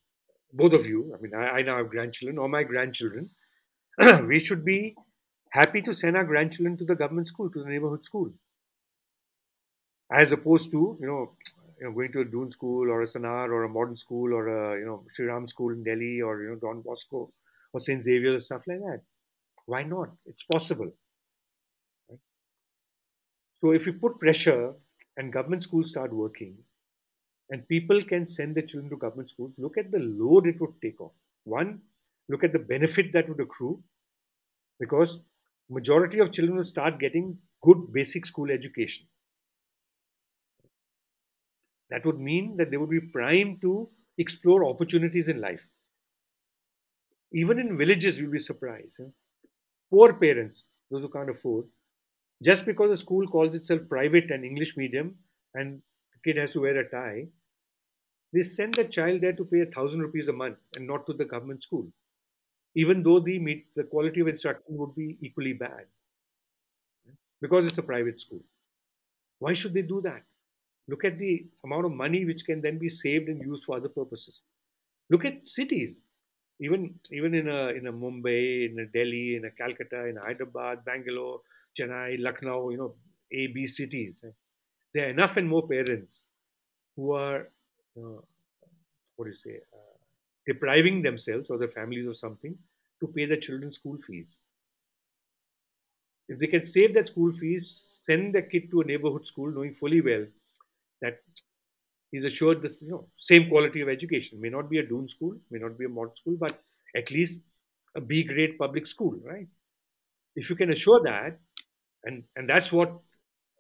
[0.53, 1.15] both of you.
[1.15, 3.31] I mean, I, I now have grandchildren or my grandchildren.
[4.27, 4.95] we should be
[5.51, 8.33] happy to send our grandchildren to the government school, to the neighborhood school,
[10.11, 11.37] as opposed to you know,
[11.81, 14.49] you know going to a Doon school or a Sanawar or a modern school or
[14.49, 17.33] a you know Sri Ram school in Delhi or you know Don Bosco
[17.73, 19.01] or Saint Xavier stuff like that.
[19.67, 20.11] Why not?
[20.27, 20.91] It's possible.
[22.09, 22.19] Right?
[23.55, 24.75] So if you put pressure
[25.17, 26.57] and government schools start working,
[27.55, 30.73] and people can send their children to government schools, look at the load it would
[30.83, 31.13] take off.
[31.45, 31.83] One,
[32.29, 33.81] look at the benefit that would accrue,
[34.81, 35.21] because
[35.71, 39.07] majority of children will start getting good basic school education.
[41.91, 43.89] That would mean that they would be primed to
[44.19, 45.69] explore opportunities in life.
[47.33, 49.01] Even in villages, you'll be surprised.
[49.91, 51.67] Poor parents, those who can't afford,
[52.43, 55.15] just because a school calls itself private and English medium
[55.55, 57.29] and the kid has to wear a tie,
[58.35, 61.15] they send the child there to pay a thousand rupees a month and not to
[61.15, 61.87] the government school
[62.77, 65.87] even though the meet, the quality of instruction would be equally bad
[67.41, 68.43] because it's a private school.
[69.39, 70.23] Why should they do that?
[70.89, 73.89] Look at the amount of money which can then be saved and used for other
[73.89, 74.45] purposes.
[75.11, 76.01] Look at cities,
[76.61, 80.85] even even in a in a Mumbai, in a Delhi, in a Calcutta, in Hyderabad,
[80.85, 81.41] Bangalore,
[81.79, 82.95] Chennai, Lucknow, you know,
[83.33, 84.17] A, B cities.
[84.95, 86.27] There are enough and more parents
[86.97, 87.51] who are,
[87.95, 89.97] what do you say, uh,
[90.47, 92.57] depriving themselves or their families of something
[93.01, 94.39] to pay their children's school fees.
[96.29, 99.75] If they can save that school fees, send their kid to a neighborhood school knowing
[99.75, 100.27] fully well
[101.03, 101.21] that
[102.11, 104.41] he's assured the you know, same quality of education.
[104.41, 106.61] May not be a Doon school, may not be a modern school, but
[106.97, 107.43] at least
[107.97, 109.49] a B grade public school, right?
[110.37, 111.39] If you can assure that,
[112.05, 113.01] and, and that's what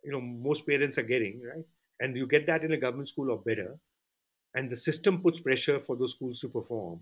[0.05, 1.65] you know most parents are getting, right?
[2.01, 3.79] And you get that in a government school or better,
[4.55, 7.01] and the system puts pressure for those schools to perform.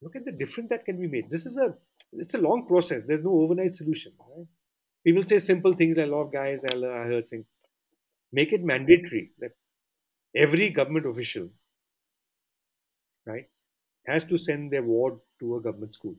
[0.00, 1.30] Look at the difference that can be made.
[1.30, 1.74] This is a
[2.12, 3.02] it's a long process.
[3.06, 4.46] There's no overnight solution right?
[5.04, 6.76] people say simple things i love guys i,
[7.10, 7.44] heard saying
[8.32, 9.52] make it mandatory that
[10.34, 11.48] every government official
[13.26, 13.48] right
[14.06, 16.16] has to send their ward to a government school.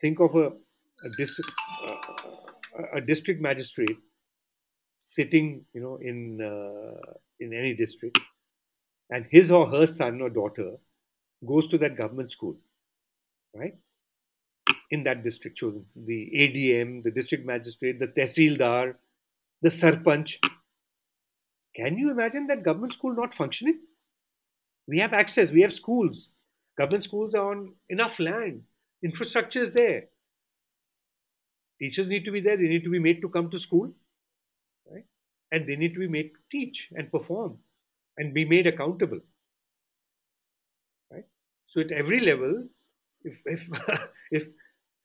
[0.00, 1.50] Think of a, a district
[1.86, 3.96] uh, a district magistrate
[4.98, 8.18] sitting you know in uh, in any district
[9.10, 10.72] and his or her son or daughter
[11.46, 12.56] goes to that government school,
[13.54, 13.74] right?
[14.90, 18.94] In that district chosen, the ADM, the district magistrate, the tehsildar,
[19.60, 20.38] the sarpanch.
[21.74, 23.80] Can you imagine that government school not functioning?
[24.86, 26.28] We have access, we have schools.
[26.76, 28.62] Government schools are on enough land,
[29.02, 30.04] infrastructure is there.
[31.80, 33.92] Teachers need to be there, they need to be made to come to school,
[34.90, 35.04] right?
[35.50, 37.58] And they need to be made to teach and perform
[38.18, 39.20] and be made accountable.
[41.10, 41.24] Right?
[41.66, 42.64] So at every level,
[43.24, 43.68] if if
[44.30, 44.48] if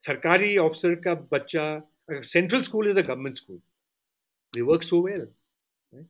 [0.06, 1.84] sarkari officer ka bacha,
[2.22, 3.60] central school is a government school.
[4.54, 5.26] They work so well.
[5.92, 6.06] Right?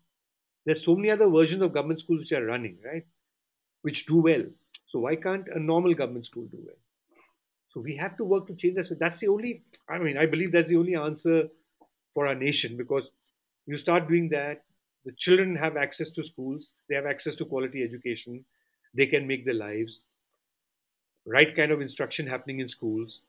[0.66, 3.06] There's so many other versions of government schools which are running, right?
[3.82, 4.44] Which do well.
[4.88, 6.76] So why can't a normal government school do well?
[7.70, 8.86] So we have to work to change that.
[8.86, 9.64] So that's the only.
[9.90, 11.48] I mean, I believe that's the only answer
[12.14, 13.12] for our nation because
[13.66, 14.64] you start doing that,
[15.08, 18.44] the children have access to schools, they have access to quality education,
[18.94, 20.04] they can make their lives,
[21.26, 23.22] right kind of instruction happening in schools,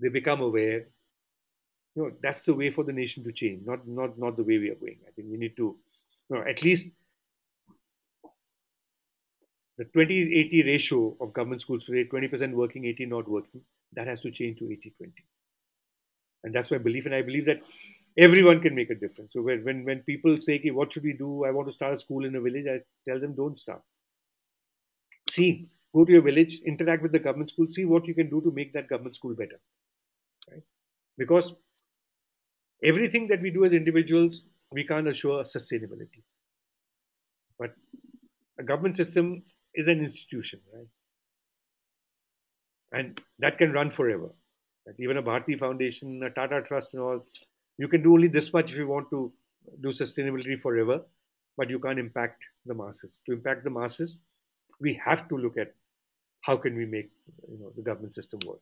[0.00, 0.86] they become aware.
[1.94, 4.58] You know, that's the way for the nation to change, not not not the way
[4.58, 4.98] we are going.
[5.06, 5.76] I think we need to,
[6.28, 6.90] you know, at least
[9.78, 13.60] the 20-80 ratio of government schools today, 20% working, 80 not working,
[13.92, 15.12] that has to change to 80-20.
[16.42, 17.06] And that's my belief.
[17.06, 17.60] And I believe that
[18.16, 19.32] everyone can make a difference.
[19.32, 21.44] So when, when, when people say, okay, what should we do?
[21.44, 23.82] I want to start a school in a village, I tell them, don't start.
[25.30, 28.40] See, go to your village, interact with the government school, see what you can do
[28.42, 29.60] to make that government school better.
[30.50, 30.62] Right?
[31.18, 31.54] Because
[32.82, 36.22] everything that we do as individuals, we can't assure sustainability.
[37.58, 37.74] But
[38.58, 39.42] a government system
[39.74, 40.86] is an institution, right?
[42.92, 44.30] And that can run forever.
[44.86, 47.26] Like even a Bharti Foundation, a Tata Trust, and all,
[47.78, 49.32] you can do only this much if you want to
[49.80, 51.02] do sustainability forever,
[51.56, 53.20] but you can't impact the masses.
[53.26, 54.22] To impact the masses,
[54.80, 55.74] we have to look at
[56.42, 57.10] how can we make
[57.48, 58.60] you know the government system work.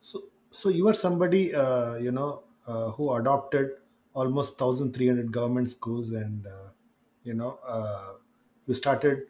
[0.00, 3.70] So, so you are somebody uh, you know uh, who adopted
[4.14, 6.70] almost 1,300 government schools, and uh,
[7.24, 8.14] you know uh,
[8.66, 9.22] you started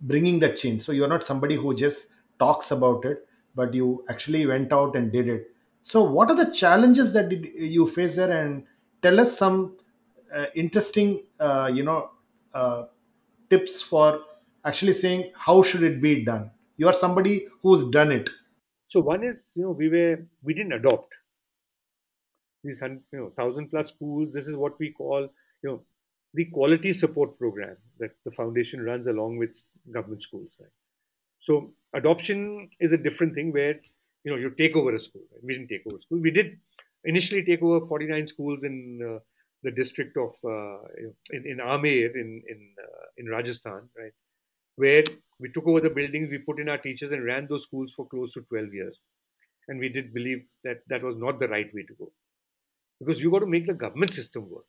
[0.00, 0.82] bringing that change.
[0.82, 4.96] So you are not somebody who just talks about it, but you actually went out
[4.96, 5.50] and did it.
[5.88, 8.64] So what are the challenges that did you face there, and
[9.00, 9.78] tell us some
[10.30, 12.10] uh, interesting, uh, you know,
[12.52, 12.84] uh,
[13.48, 14.20] tips for
[14.66, 16.50] actually saying how should it be done.
[16.76, 18.28] You are somebody who's done it.
[18.86, 21.14] So one is, you know, we were we didn't adopt
[22.62, 24.34] these you know thousand plus schools.
[24.34, 25.22] This is what we call,
[25.62, 25.82] you know,
[26.34, 29.56] the quality support program that the foundation runs along with
[29.90, 30.58] government schools.
[30.60, 30.68] Right?
[31.38, 33.80] So adoption is a different thing where
[34.24, 35.22] you know you take over a school.
[35.42, 36.20] We didn't take over school.
[36.20, 36.58] We did
[37.04, 39.18] initially take over 49 schools in uh,
[39.62, 40.78] the district of uh,
[41.30, 44.12] in, in Amer in in uh, in Rajasthan, right,
[44.76, 45.04] where
[45.40, 48.06] we took over the buildings, we put in our teachers and ran those schools for
[48.06, 49.00] close to 12 years,
[49.68, 52.12] and we did believe that that was not the right way to go,
[53.00, 54.66] because you got to make the government system work.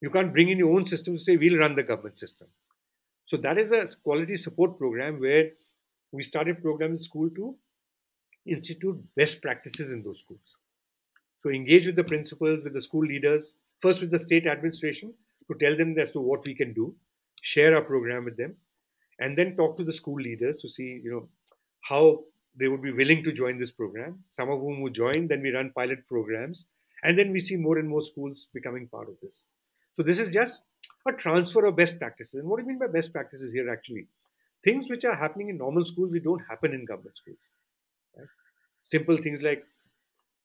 [0.00, 2.48] You can't bring in your own system to say we'll run the government system.
[3.26, 5.50] So that is a quality support program where
[6.10, 7.54] we started program in school to
[8.46, 10.56] institute best practices in those schools.
[11.38, 15.14] So engage with the principals, with the school leaders, first with the state administration
[15.50, 16.94] to tell them as to what we can do,
[17.40, 18.56] share our program with them,
[19.18, 21.28] and then talk to the school leaders to see, you know,
[21.82, 22.24] how
[22.58, 24.22] they would be willing to join this program.
[24.30, 26.66] Some of whom would join, then we run pilot programs,
[27.02, 29.46] and then we see more and more schools becoming part of this.
[29.94, 30.62] So this is just
[31.06, 32.40] a transfer of best practices.
[32.40, 34.08] And what do you mean by best practices here actually?
[34.62, 37.38] Things which are happening in normal schools, we don't happen in government schools.
[38.82, 39.64] Simple things like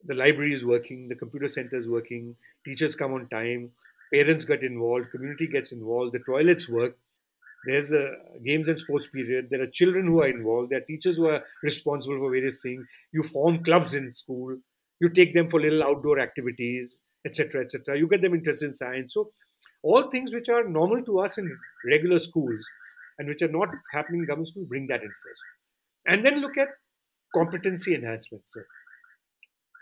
[0.06, 3.72] the library is working, the computer center is working, teachers come on time,
[4.14, 6.98] parents get involved, community gets involved, the toilets work.
[7.66, 8.12] There's a
[8.46, 9.48] games and sports period.
[9.50, 10.70] There are children who are involved.
[10.70, 12.86] There are teachers who are responsible for various things.
[13.12, 14.58] You form clubs in school.
[15.00, 16.96] You take them for little outdoor activities
[17.26, 17.98] etc., etc.
[17.98, 19.14] You get them interested in science.
[19.14, 19.32] So,
[19.84, 21.50] all things which are normal to us in
[21.86, 22.66] regular schools
[23.18, 25.42] and which are not happening in government schools, bring that in first.
[26.08, 26.70] And then look at
[27.36, 28.44] competency enhancement.
[28.48, 28.62] So,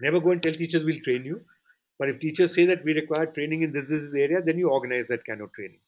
[0.01, 1.41] never go and tell teachers we'll train you.
[1.99, 5.07] But if teachers say that we require training in this, this area, then you organize
[5.07, 5.79] that kind of training.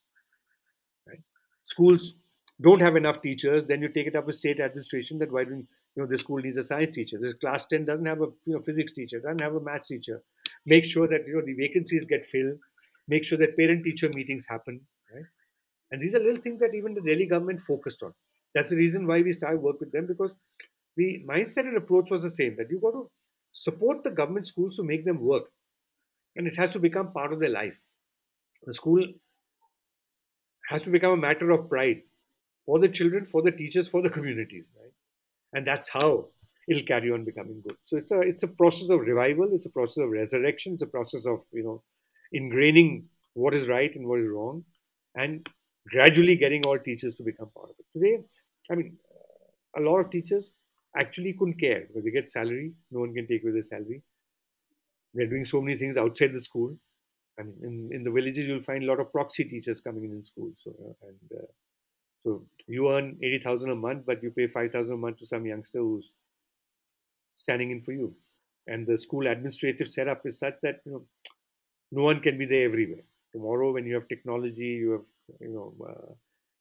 [1.08, 1.22] Right?
[1.64, 2.14] Schools
[2.62, 5.68] don't have enough teachers, then you take it up with state administration that why don't
[5.96, 7.18] you know the school needs a science teacher.
[7.20, 10.22] This class 10 doesn't have a you know physics teacher, doesn't have a maths teacher
[10.66, 12.58] make sure that you know the vacancies get filled,
[13.08, 14.82] make sure that parent-teacher meetings happen,
[15.14, 15.26] right?
[15.92, 18.14] And these are little things that even the Delhi government focused on.
[18.54, 20.32] That's the reason why we started work with them because
[20.96, 23.10] the mindset and approach was the same that you got to
[23.52, 25.46] support the government schools to make them work,
[26.36, 27.80] and it has to become part of their life.
[28.66, 29.06] The school
[30.70, 32.02] has to become a matter of pride
[32.66, 34.92] for the children, for the teachers, for the communities, right?
[35.54, 36.30] And that's how
[36.68, 37.78] it'll carry on becoming good.
[37.84, 39.50] So it's a it's a process of revival.
[39.54, 40.74] It's a process of resurrection.
[40.74, 41.84] It's a process of you know
[42.36, 44.64] ingraining what is right and what is wrong,
[45.16, 45.48] and
[45.88, 47.86] gradually getting all teachers to become part of it.
[47.94, 48.24] Today,
[48.72, 48.98] I mean,
[49.78, 50.52] a lot of teachers
[50.98, 52.74] actually couldn't care because they get salary.
[52.92, 54.04] No one can take away their salary.
[55.14, 56.78] They're doing so many things outside the school.
[57.40, 60.12] I mean, in, in the villages, you'll find a lot of proxy teachers coming in
[60.12, 60.62] in schools.
[60.64, 61.48] So, uh, and uh,
[62.24, 65.28] So you earn eighty thousand a month, but you pay five thousand a month to
[65.28, 66.12] some youngster who's
[67.36, 68.16] standing in for you.
[68.68, 71.06] And the school administrative setup is such that you know
[71.92, 73.04] no one can be there everywhere.
[73.34, 75.06] Tomorrow, when you have technology, you have
[75.42, 76.14] you know uh,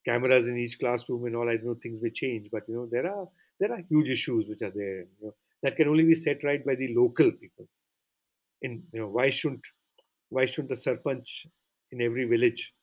[0.05, 1.49] cameras in each classroom and all.
[1.49, 3.27] I know things may change, but you know there are
[3.59, 4.99] there are huge issues which are there.
[5.01, 7.67] You know, that can only be set right by the local people.
[8.61, 9.65] In you know why shouldn't
[10.29, 11.47] why shouldn't the sarpanch
[11.91, 12.73] in every village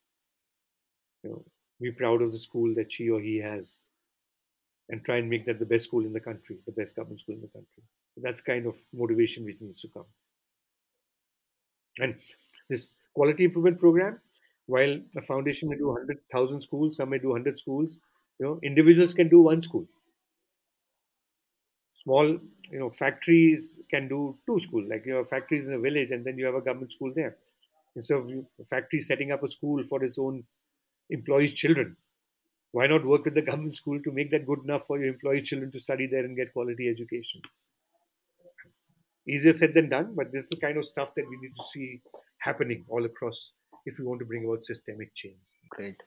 [1.24, 1.44] you know
[1.80, 3.80] be proud of the school that she or he has
[4.88, 7.34] and try and make that the best school in the country, the best government school
[7.34, 7.82] in the country.
[8.16, 10.06] That's kind of motivation which needs to come.
[12.00, 12.16] And
[12.68, 14.20] this quality improvement program,
[14.66, 17.98] while a foundation may do 100,000 schools, some may do 100 schools,
[18.38, 19.86] you know, individuals can do one school.
[22.02, 22.26] Small,
[22.70, 26.24] you know, factories can do two schools, like you have factories in a village and
[26.24, 27.36] then you have a government school there.
[27.94, 28.28] Instead of
[28.60, 30.42] a factory setting up a school for its own
[31.10, 31.96] employees' children,
[32.72, 35.48] why not work with the government school to make that good enough for your employees'
[35.48, 37.40] children to study there and get quality education?
[39.28, 41.64] Easier said than done, but this is the kind of stuff that we need to
[41.72, 42.00] see
[42.38, 43.52] happening all across
[43.86, 45.36] if we want to bring about systemic change.
[45.70, 46.02] Great.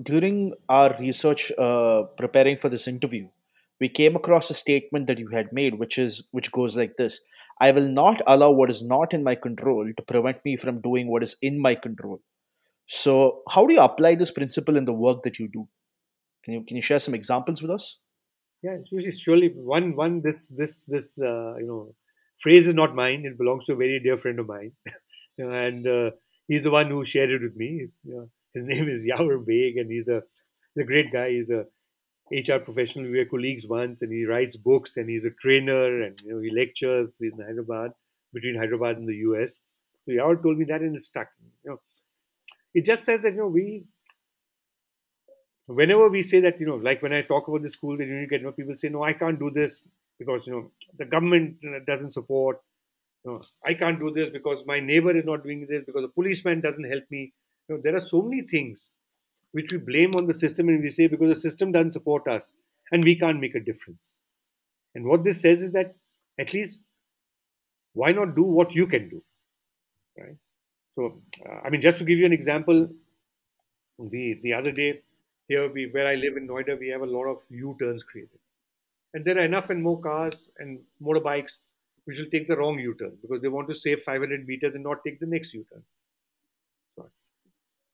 [0.00, 3.28] During our research uh, preparing for this interview,
[3.80, 7.20] we came across a statement that you had made, which is which goes like this:
[7.60, 11.08] "I will not allow what is not in my control to prevent me from doing
[11.08, 12.20] what is in my control."
[12.86, 15.68] So, how do you apply this principle in the work that you do?
[16.44, 17.98] Can you can you share some examples with us?
[18.62, 18.76] Yeah,
[19.18, 21.94] surely one one this this this uh, you know
[22.38, 23.24] phrase is not mine.
[23.24, 24.72] It belongs to a very dear friend of mine,
[25.38, 26.10] and uh,
[26.48, 27.88] he's the one who shared it with me.
[28.54, 30.22] His name is Yawar Baig, and he's a
[30.74, 31.30] he's a great guy.
[31.30, 31.64] He's a
[32.30, 33.10] HR professional.
[33.10, 36.40] We were colleagues once, and he writes books, and he's a trainer, and you know
[36.40, 37.92] he lectures in Hyderabad
[38.32, 39.58] between Hyderabad and the US.
[40.04, 41.28] So Yawar told me that, and it stuck.
[41.64, 41.80] You know,
[42.74, 43.84] it just says that you know we
[45.68, 48.26] whenever we say that you know like when i talk about the school that you
[48.28, 49.80] get you know, people say no i can't do this
[50.18, 51.56] because you know the government
[51.86, 52.60] doesn't support
[53.24, 56.08] you know, i can't do this because my neighbor is not doing this because the
[56.20, 57.32] policeman doesn't help me
[57.68, 58.88] you know there are so many things
[59.56, 62.54] which we blame on the system and we say because the system doesn't support us
[62.92, 64.14] and we can't make a difference.
[64.94, 65.94] And what this says is that
[66.38, 66.82] at least
[67.94, 69.22] why not do what you can do
[70.18, 70.36] right?
[70.94, 72.88] So uh, i mean just to give you an example
[74.14, 75.00] the the other day
[75.48, 78.38] here we where i live in noida we have a lot of u-turns created.
[79.14, 81.58] And there are enough and more cars and motorbikes
[82.04, 84.98] which will take the wrong U-turn because they want to save 500 meters and not
[85.04, 85.82] take the next U-turn.
[86.94, 87.08] So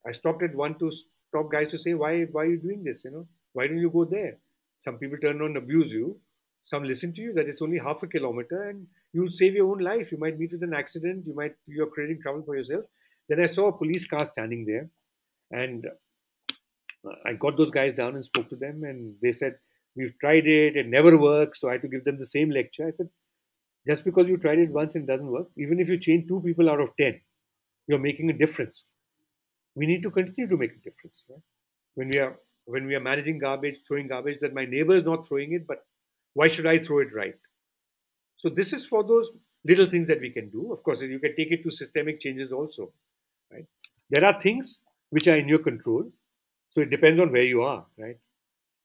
[0.07, 0.91] I stopped at one to
[1.33, 3.03] stop guys to say, why, why are you doing this?
[3.05, 4.39] You know, why don't you go there?
[4.79, 6.19] Some people turn around and abuse you.
[6.65, 9.79] Some listen to you that it's only half a kilometer and you'll save your own
[9.79, 10.13] life.
[10.13, 11.25] You might meet with an accident.
[11.27, 12.85] You might you're creating trouble for yourself.
[13.29, 14.89] Then I saw a police car standing there,
[15.51, 15.87] and
[17.07, 19.55] uh, I got those guys down and spoke to them, and they said,
[19.97, 21.61] We've tried it, it never works.
[21.61, 22.87] So I had to give them the same lecture.
[22.87, 23.09] I said,
[23.87, 26.41] just because you tried it once and it doesn't work, even if you change two
[26.45, 27.21] people out of 10,
[27.89, 28.85] you're making a difference.
[29.75, 31.25] We need to continue to make a difference.
[31.29, 31.41] Right?
[31.95, 35.27] When we are when we are managing garbage, throwing garbage, that my neighbor is not
[35.27, 35.85] throwing it, but
[36.35, 37.35] why should I throw it right?
[38.37, 39.31] So this is for those
[39.65, 40.73] little things that we can do.
[40.73, 42.93] Of course, you can take it to systemic changes also.
[43.53, 43.67] Right?
[44.11, 46.11] There are things which are in your control.
[46.71, 48.17] So it depends on where you are, right?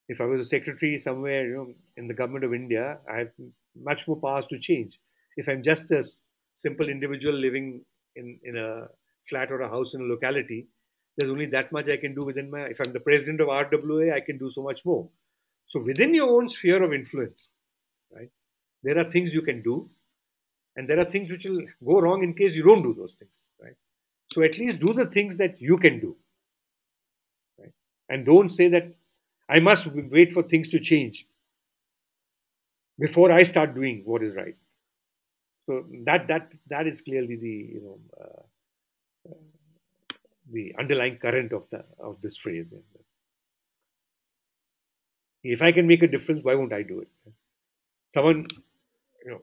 [0.10, 3.32] if I was a secretary somewhere, you know, in the government of India, I have
[3.76, 5.00] much more powers to change.
[5.36, 6.04] If I'm just a
[6.56, 7.82] simple individual living
[8.16, 8.88] in, in a
[9.30, 10.68] flat or a house in a locality,
[11.18, 12.62] there's only that much I can do within my.
[12.66, 15.10] If I'm the president of RWA, I can do so much more.
[15.66, 17.50] So within your own sphere of influence,
[18.16, 18.30] right,
[18.84, 19.90] there are things you can do,
[20.76, 23.48] and there are things which will go wrong in case you don't do those things,
[23.62, 23.76] right?
[24.32, 26.16] So at least do the things that you can do,
[27.60, 27.74] right?
[28.10, 28.94] And don't say that
[29.50, 31.26] I must wait for things to change
[33.00, 34.56] before I start doing what is right.
[35.66, 39.34] So that that that is clearly the you know uh,
[40.52, 42.74] the underlying current of the of this phrase.
[45.44, 47.10] If I can make a difference, why won't I do it?
[48.10, 48.48] Someone,
[49.24, 49.42] you know.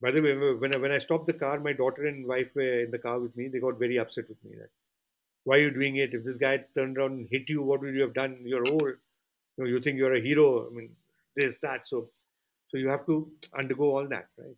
[0.00, 2.80] By the way, when I, when I stopped the car, my daughter and wife were
[2.80, 3.48] in the car with me.
[3.48, 4.56] They got very upset with me.
[4.58, 4.70] That
[5.44, 6.14] why are you doing it?
[6.14, 8.38] If this guy turned around and hit you, what would you have done?
[8.44, 8.82] You're old.
[8.82, 10.68] You know, you think you're a hero.
[10.68, 10.90] I mean,
[11.36, 11.88] there's that.
[11.88, 12.10] So,
[12.68, 14.56] so you have to undergo all that, right?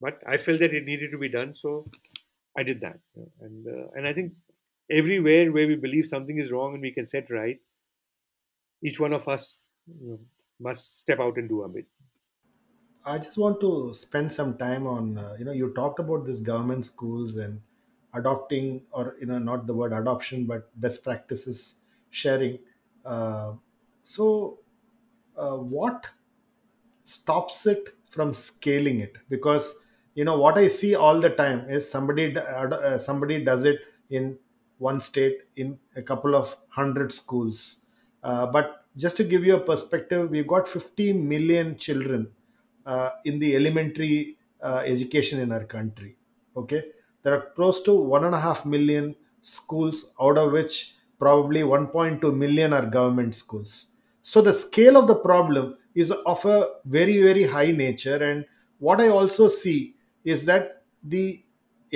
[0.00, 1.88] But I felt that it needed to be done, so
[2.56, 2.98] I did that.
[3.40, 4.32] And uh, and I think
[4.90, 7.60] everywhere where we believe something is wrong and we can set right,
[8.82, 9.56] each one of us
[9.86, 10.20] you know,
[10.60, 11.86] must step out and do a bit.
[13.04, 16.40] I just want to spend some time on, uh, you know, you talked about this
[16.40, 17.62] government schools and
[18.14, 21.80] adopting or you know not the word adoption but best practices
[22.10, 22.58] sharing
[23.04, 23.56] Uh,
[24.02, 24.26] so,
[25.36, 26.10] uh, what
[27.02, 29.18] stops it from scaling it?
[29.28, 29.66] Because
[30.14, 33.80] you know what I see all the time is somebody uh, somebody does it
[34.10, 34.38] in
[34.88, 37.58] one state in a couple of hundred schools.
[38.22, 42.28] Uh, but just to give you a perspective, we've got 50 million children
[42.86, 46.16] uh, in the elementary uh, education in our country.
[46.56, 46.82] Okay,
[47.22, 52.36] there are close to one and a half million schools, out of which probably 1.2
[52.36, 53.86] million are government schools.
[54.22, 58.44] So the scale of the problem is of a very very high nature, and
[58.78, 61.43] what I also see is that the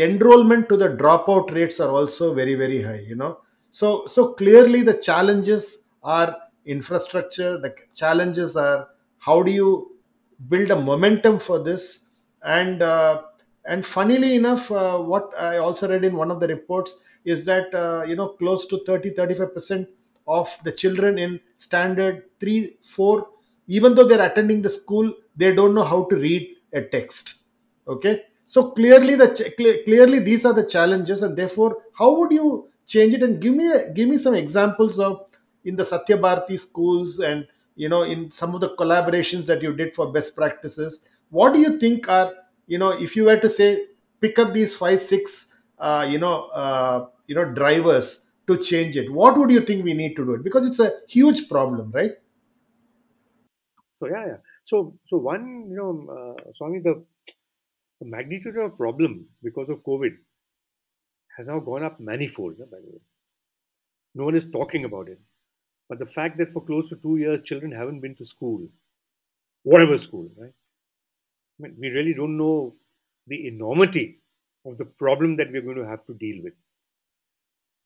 [0.03, 3.01] enrollment to the dropout rates are also very very high.
[3.01, 3.41] You know,
[3.71, 7.59] so so clearly the challenges are infrastructure.
[7.59, 8.89] The challenges are
[9.19, 9.97] how do you
[10.49, 12.07] build a momentum for this
[12.43, 13.23] and uh,
[13.65, 17.75] and funnily enough uh, what i also read in one of the reports is that
[17.75, 19.89] uh, you know close to thirty thirty five percent
[20.27, 23.27] of the children in standard 3 4
[23.67, 27.35] even though they're attending the school they don't know how to read a text
[27.89, 28.23] okay
[28.55, 32.69] so clearly the ch- cle- clearly these are the challenges and therefore how would you
[32.87, 33.23] change it?
[33.23, 35.27] And give me a, give me some examples of
[35.65, 37.47] in the Satya Bharti schools and
[37.77, 41.07] you know in some of the collaborations that you did for best practices.
[41.29, 42.33] What do you think are
[42.67, 43.85] you know if you were to say
[44.23, 49.13] pick up these five six uh, you know uh, you know drivers to change it
[49.13, 50.43] what would you think we need to do it?
[50.43, 52.13] Because it's a huge problem right?
[53.99, 54.37] So yeah, yeah.
[54.65, 57.05] So so one, you know, uh, Swami, the
[58.01, 60.17] the magnitude of a problem because of COVID
[61.37, 62.59] has now gone up manifold.
[62.59, 63.01] By the way,
[64.15, 65.21] no one is talking about it.
[65.89, 68.69] But the fact that for close to two years, children haven't been to school,
[69.63, 70.53] whatever school, right?
[71.59, 72.77] I mean, we really don't know
[73.27, 74.21] the enormity
[74.65, 76.55] of the problem that we're going to have to deal with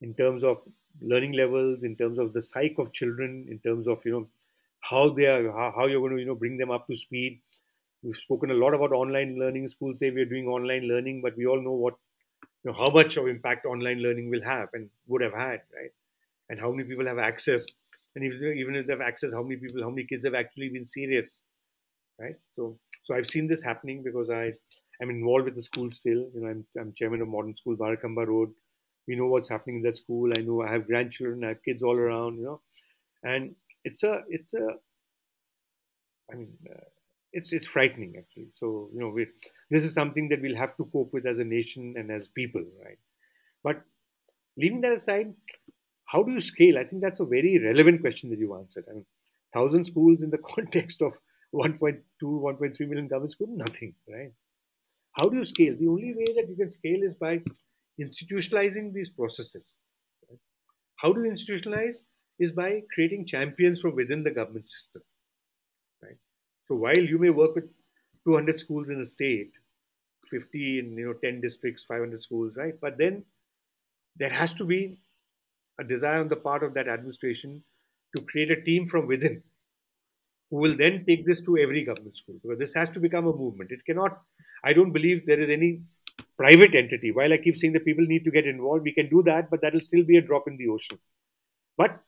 [0.01, 0.61] in terms of
[1.01, 4.27] learning levels, in terms of the psyche of children, in terms of you know
[4.81, 7.41] how they are, how you're going to you know bring them up to speed.
[8.03, 9.67] We've spoken a lot about online learning.
[9.69, 11.95] Schools say we're doing online learning, but we all know what
[12.63, 15.91] you know how much of impact online learning will have and would have had, right?
[16.49, 17.65] And how many people have access,
[18.15, 20.69] and if, even if they have access, how many people, how many kids have actually
[20.69, 21.39] been serious,
[22.19, 22.35] right?
[22.55, 24.53] So, so I've seen this happening because I
[25.01, 26.29] am involved with the school still.
[26.33, 28.51] You know, I'm, I'm chairman of Modern School, Barakamba Road.
[29.07, 30.31] We know what's happening in that school.
[30.37, 32.37] I know I have grandchildren, I have kids all around.
[32.37, 32.61] You know,
[33.23, 34.67] and it's a, it's a,
[36.31, 36.79] I mean, uh,
[37.33, 38.47] it's it's frightening actually.
[38.55, 39.27] So you know, we,
[39.69, 42.63] this is something that we'll have to cope with as a nation and as people,
[42.83, 42.99] right?
[43.63, 43.81] But
[44.57, 45.33] leaving that aside,
[46.05, 46.77] how do you scale?
[46.77, 48.85] I think that's a very relevant question that you answered.
[48.89, 49.05] I mean,
[49.53, 51.19] thousand schools in the context of
[51.53, 54.31] 1.2, 1.3 million government schools, nothing, right?
[55.13, 55.75] How do you scale?
[55.79, 57.41] The only way that you can scale is by
[58.01, 59.73] institutionalizing these processes.
[60.29, 60.39] right?
[60.97, 61.97] How do you institutionalize?
[62.39, 65.03] Is by creating champions from within the government system?
[66.63, 67.69] So while you may work with
[68.25, 69.51] 200 schools in a state,
[70.29, 72.73] 50 in you know 10 districts, 500 schools, right?
[72.79, 73.23] But then
[74.15, 74.97] there has to be
[75.79, 77.63] a desire on the part of that administration
[78.15, 79.43] to create a team from within
[80.49, 83.35] who will then take this to every government school because this has to become a
[83.35, 83.71] movement.
[83.71, 84.21] It cannot,
[84.63, 85.81] I don't believe there is any
[86.37, 87.11] private entity.
[87.11, 89.61] While I keep saying that people need to get involved, we can do that, but
[89.61, 90.99] that will still be a drop in the ocean.
[91.75, 91.99] But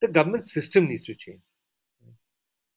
[0.00, 1.40] the government system needs to change.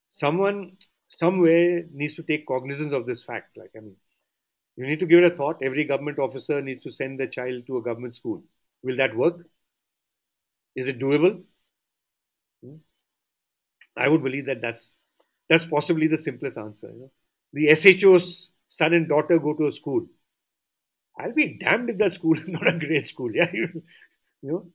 [0.08, 0.78] Someone,
[1.18, 3.58] somewhere needs to take cognizance of this fact.
[3.58, 3.96] Like, I mean,
[4.76, 5.62] you need to give it a thought.
[5.62, 8.44] Every government officer needs to send their child to a government school.
[8.84, 9.48] Will that work?
[10.76, 11.44] Is it doable?
[12.64, 12.78] Hmm.
[13.96, 14.96] I would believe that that's
[15.50, 16.88] that's possibly the simplest answer.
[16.88, 17.12] You know?
[17.54, 20.08] The SHO's son and daughter go to a school.
[21.18, 23.32] I'll be damned if that school is not a great school.
[23.34, 23.68] Yeah, you,
[24.42, 24.68] you know,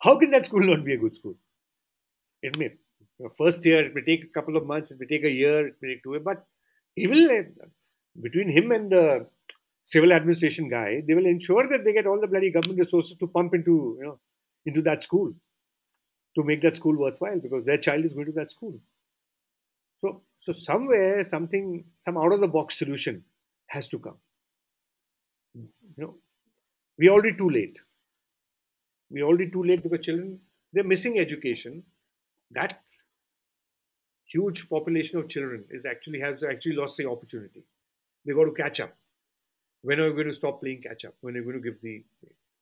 [0.00, 1.36] how can that school not be a good school?
[2.42, 2.74] It may
[3.36, 5.74] first year it may take a couple of months, it may take a year, it
[5.82, 6.44] may take two years, but
[6.94, 7.66] he will uh,
[8.20, 9.26] between him and the
[9.84, 13.26] civil administration guy, they will ensure that they get all the bloody government resources to
[13.26, 14.18] pump into you know
[14.66, 15.32] into that school
[16.38, 18.78] to make that school worthwhile because their child is going to that school.
[19.98, 23.24] So, so somewhere something, some out of the box solution
[23.66, 24.18] has to come.
[25.54, 26.14] You know,
[26.98, 27.78] we're already too late.
[29.10, 30.38] We're already too late because children
[30.72, 31.82] they're missing education.
[32.52, 32.80] That
[34.30, 37.64] huge population of children is actually has actually lost the opportunity.
[38.24, 38.94] They got to catch up.
[39.82, 41.14] When are we going to stop playing catch up?
[41.20, 42.04] When are we going to give the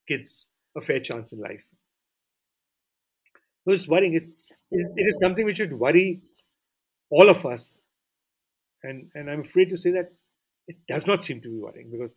[0.06, 1.64] kids a fair chance in life?
[3.64, 4.14] So it's worrying.
[4.14, 4.28] It,
[4.70, 6.20] it, is, something which should worry
[7.10, 7.74] all of us.
[8.82, 10.12] And, and I'm afraid to say that
[10.68, 12.10] it does not seem to be worrying because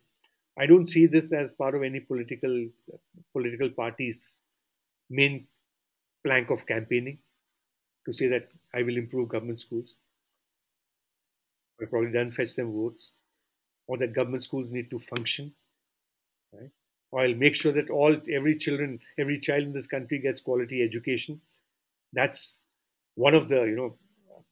[0.58, 2.66] I don't see this as part of any political
[3.32, 4.40] political party's
[5.08, 5.46] main
[6.24, 7.18] plank of campaigning.
[8.10, 9.94] To say that I will improve government schools.
[11.80, 13.12] I've probably done fetch them votes,
[13.86, 15.54] or that government schools need to function,
[16.52, 16.70] right?
[17.12, 20.82] Or I'll make sure that all every children, every child in this country gets quality
[20.82, 21.40] education.
[22.12, 22.56] That's
[23.14, 23.96] one of the you know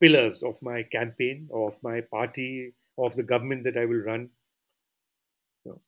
[0.00, 4.30] pillars of my campaign, of my party, of the government that I will run.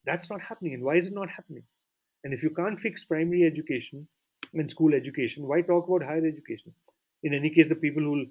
[0.04, 0.74] That's not happening.
[0.74, 1.62] And why is it not happening?
[2.24, 4.06] And if you can't fix primary education
[4.52, 6.74] and school education, why talk about higher education?
[7.22, 8.26] In any case, the people who will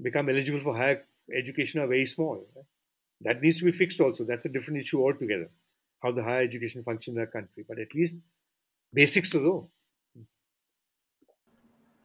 [0.00, 2.46] become eligible for higher education are very small.
[3.20, 4.24] That needs to be fixed also.
[4.24, 5.50] That's a different issue altogether,
[6.02, 7.64] how the higher education functions in our country.
[7.68, 8.22] But at least
[8.92, 9.70] basics to know.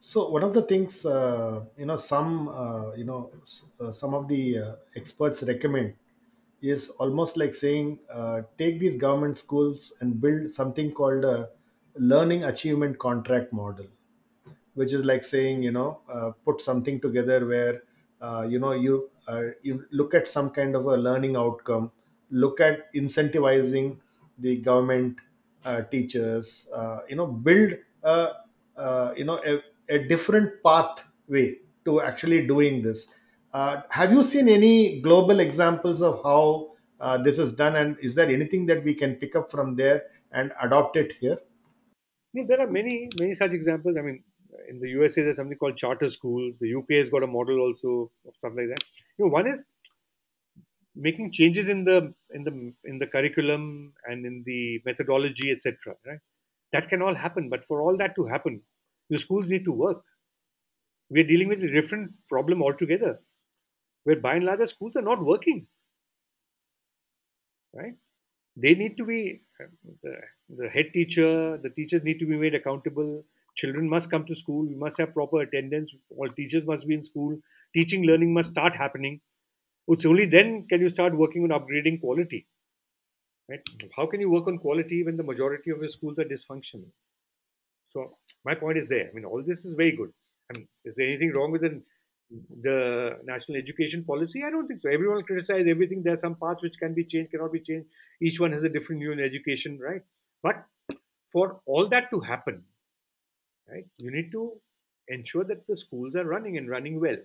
[0.00, 3.32] So one of the things, uh, you know, some, uh, you know,
[3.80, 5.96] uh, some of the uh, experts recommend
[6.60, 11.50] is almost like saying, uh, take these government schools and build something called a
[11.96, 13.86] learning achievement contract model
[14.74, 17.82] which is like saying you know uh, put something together where
[18.20, 21.90] uh, you know you uh, you look at some kind of a learning outcome
[22.30, 23.96] look at incentivizing
[24.38, 25.18] the government
[25.64, 28.28] uh, teachers uh, you know build a,
[29.16, 33.14] you know a, a different pathway to actually doing this.
[33.52, 37.76] Have you seen any global examples of how uh, this is done?
[37.76, 41.38] And is there anything that we can pick up from there and adopt it here?
[42.32, 43.96] There are many, many such examples.
[43.96, 44.24] I mean,
[44.68, 46.54] in the USA, there's something called charter schools.
[46.60, 48.84] The UK has got a model also of stuff like that.
[49.18, 49.64] You know, one is
[50.94, 55.94] making changes in the in the in the curriculum and in the methodology, etc.
[56.06, 56.18] Right?
[56.72, 58.62] That can all happen, but for all that to happen,
[59.10, 60.02] the schools need to work.
[61.10, 63.20] We are dealing with a different problem altogether,
[64.04, 65.66] where by and large the schools are not working.
[67.72, 67.94] Right?
[68.56, 69.42] They need to be
[70.02, 70.16] the,
[70.48, 73.24] the head teacher, the teachers need to be made accountable.
[73.56, 74.66] Children must come to school.
[74.66, 75.94] We must have proper attendance.
[76.16, 77.38] All teachers must be in school.
[77.74, 79.20] Teaching, learning must start happening.
[79.88, 82.46] It's only then can you start working on upgrading quality.
[83.48, 83.60] Right?
[83.64, 83.88] Mm-hmm.
[83.96, 86.90] How can you work on quality when the majority of your schools are dysfunctional?
[87.86, 89.08] So my point is there.
[89.08, 90.10] I mean, all this is very good.
[90.50, 91.82] I mean, is there anything wrong with the,
[92.62, 94.42] the national education policy?
[94.44, 94.90] I don't think so.
[94.90, 96.02] Everyone will criticize everything.
[96.02, 97.86] There are some parts which can be changed, cannot be changed.
[98.20, 100.02] Each one has a different view in education, right?
[100.42, 100.64] But
[101.32, 102.64] for all that to happen,
[103.70, 104.52] right, you need to
[105.08, 107.16] ensure that the schools are running and running well.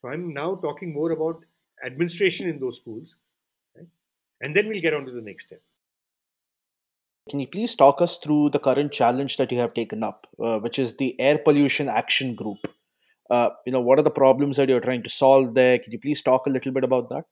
[0.00, 1.44] So I'm now talking more about
[1.84, 3.16] administration in those schools,
[3.76, 3.86] right?
[4.40, 5.60] And then we'll get on to the next step.
[7.28, 10.58] Can you please talk us through the current challenge that you have taken up, uh,
[10.60, 12.66] which is the Air Pollution Action Group?
[13.28, 15.78] Uh, you know, what are the problems that you're trying to solve there?
[15.78, 17.24] Can you please talk a little bit about that?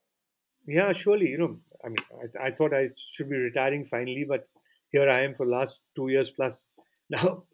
[0.67, 1.29] Yeah, surely.
[1.29, 1.97] You know, I mean,
[2.39, 4.49] I, I thought I should be retiring finally, but
[4.91, 6.65] here I am for last two years plus
[7.11, 7.45] now,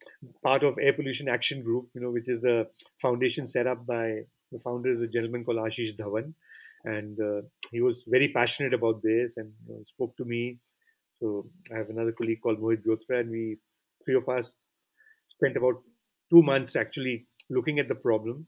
[0.42, 1.88] part of Air Pollution Action Group.
[1.94, 2.66] You know, which is a
[3.00, 6.34] foundation set up by the founder is a gentleman called Ashish Dhawan,
[6.84, 10.58] and uh, he was very passionate about this and you know, spoke to me.
[11.20, 13.58] So I have another colleague called Mohit Beotra, and we
[14.04, 14.72] three of us
[15.28, 15.82] spent about
[16.30, 18.46] two months actually looking at the problem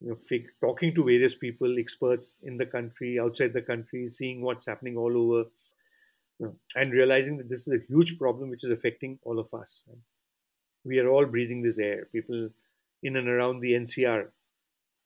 [0.00, 4.66] you know, talking to various people, experts in the country, outside the country, seeing what's
[4.66, 5.48] happening all over,
[6.40, 6.48] Hmm.
[6.74, 9.84] and realizing that this is a huge problem which is affecting all of us.
[10.84, 12.08] We are all breathing this air.
[12.12, 12.48] People
[13.04, 14.26] in and around the NCR,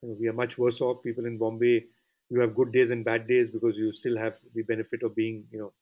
[0.03, 1.03] we are much worse off.
[1.03, 1.85] People in Bombay,
[2.31, 5.45] you have good days and bad days because you still have the benefit of being,
[5.53, 5.73] you know,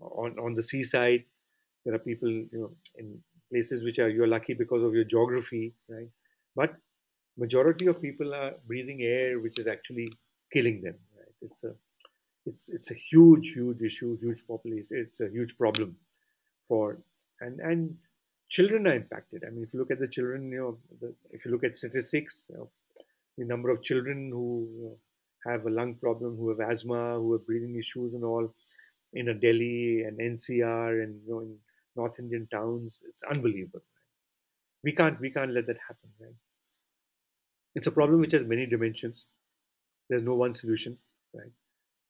[0.00, 1.24] on on the seaside.
[1.84, 3.18] There are people, you know, in
[3.50, 6.08] places which are you're lucky because of your geography, right?
[6.54, 6.76] But
[7.36, 10.08] majority of people are breathing air which is actually
[10.52, 11.74] killing them right it's a
[12.46, 15.96] it's it's a huge huge issue huge population it's a huge problem
[16.68, 16.98] for
[17.40, 17.96] and and
[18.48, 21.44] children are impacted i mean if you look at the children you know the, if
[21.44, 22.70] you look at statistics you know,
[23.38, 24.96] the number of children who
[25.46, 28.54] have a lung problem who have asthma who have breathing issues and all
[29.14, 31.56] in a delhi and ncr and you know in
[31.96, 33.82] north indian towns it's unbelievable
[34.84, 36.34] we can't we can't let that happen right
[37.74, 39.26] it's a problem which has many dimensions.
[40.08, 40.98] There's no one solution,
[41.32, 41.50] right?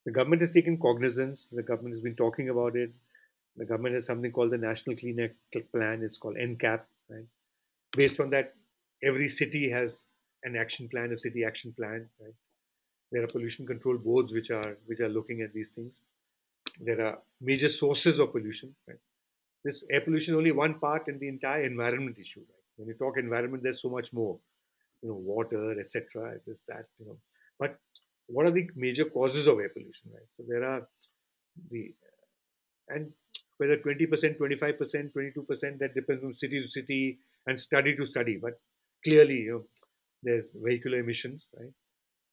[0.05, 1.47] The government has taken cognizance.
[1.51, 2.91] The government has been talking about it.
[3.55, 5.31] The government has something called the National Clean Air
[5.71, 6.01] Plan.
[6.03, 7.25] It's called NCAP, right?
[7.95, 8.55] Based on that,
[9.03, 10.05] every city has
[10.43, 12.33] an action plan, a city action plan, right?
[13.11, 16.01] There are pollution control boards which are which are looking at these things.
[16.79, 18.97] There are major sources of pollution, right?
[19.63, 22.63] This air pollution only one part in the entire environment issue, right?
[22.77, 24.39] When you talk environment, there's so much more
[25.03, 26.35] you know, water, etc.
[26.47, 27.17] This, that, you know.
[27.59, 27.77] But
[28.27, 30.27] what are the major causes of air pollution, right?
[30.37, 30.87] So there are
[31.69, 31.93] the
[32.89, 33.11] and
[33.57, 38.37] whether 20%, 25%, 22%, that depends from city to city and study to study.
[38.41, 38.59] But
[39.03, 39.63] clearly, you know,
[40.21, 41.71] there's vehicular emissions, right?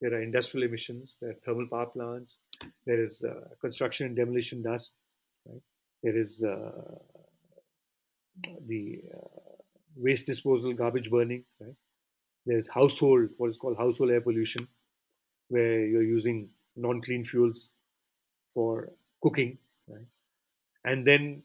[0.01, 1.17] There are industrial emissions.
[1.21, 2.39] There are thermal power plants.
[2.87, 4.93] There is uh, construction and demolition dust.
[5.47, 5.61] Right?
[6.03, 6.71] There is uh,
[8.67, 9.19] the uh,
[9.95, 11.45] waste disposal, garbage burning.
[11.61, 11.75] Right?
[12.47, 14.69] There's household, what is called household air pollution,
[15.51, 17.69] where you're using non-clean fuels
[18.55, 18.91] for
[19.23, 19.59] cooking.
[19.87, 20.07] Right?
[20.85, 21.43] And then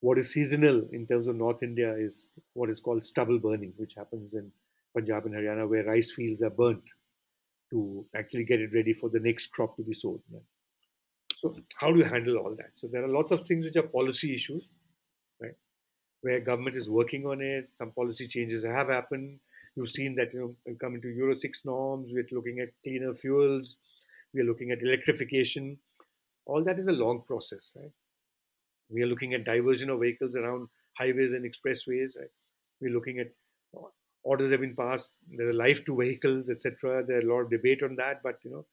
[0.00, 3.94] what is seasonal in terms of North India is what is called stubble burning, which
[3.94, 4.50] happens in
[4.94, 6.82] Punjab and Haryana, where rice fields are burnt
[7.70, 10.20] to actually get it ready for the next crop to be sown.
[10.32, 10.42] Right?
[11.36, 12.70] So how do you handle all that?
[12.74, 14.68] So there are lots of things which are policy issues,
[15.40, 15.56] right?
[16.20, 17.68] Where government is working on it.
[17.78, 19.40] Some policy changes have happened.
[19.76, 22.10] You've seen that you know come into Euro six norms.
[22.12, 23.78] We're looking at cleaner fuels.
[24.34, 25.78] We are looking at electrification.
[26.46, 27.92] All that is a long process, right?
[28.90, 30.68] We are looking at diversion of vehicles around
[30.98, 32.30] highways and expressways, right?
[32.80, 33.28] We're looking at
[33.76, 33.86] uh,
[34.22, 35.12] orders have been passed.
[35.30, 37.04] There's a life to vehicles, etc.
[37.06, 38.66] There's a lot of debate on that, but you know,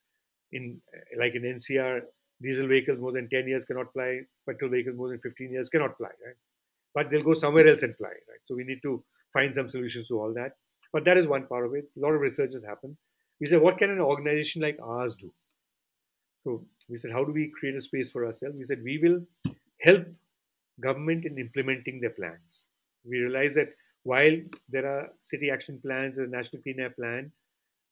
[0.51, 2.01] in uh, like in NCR,
[2.41, 5.97] diesel vehicles more than 10 years cannot fly, petrol vehicles more than 15 years cannot
[5.97, 6.35] fly, right?
[6.93, 8.41] But they'll go somewhere else and fly, right?
[8.45, 10.53] So we need to find some solutions to all that.
[10.91, 11.85] But that is one part of it.
[11.95, 12.97] A lot of research has happened.
[13.39, 15.31] We said, what can an organization like ours do?
[16.43, 18.55] So we said, how do we create a space for ourselves?
[18.57, 20.07] We said, we will help
[20.81, 22.65] government in implementing their plans.
[23.05, 23.69] We realize that
[24.03, 24.37] while
[24.69, 27.31] there are city action plans, the National Clean Air Plan,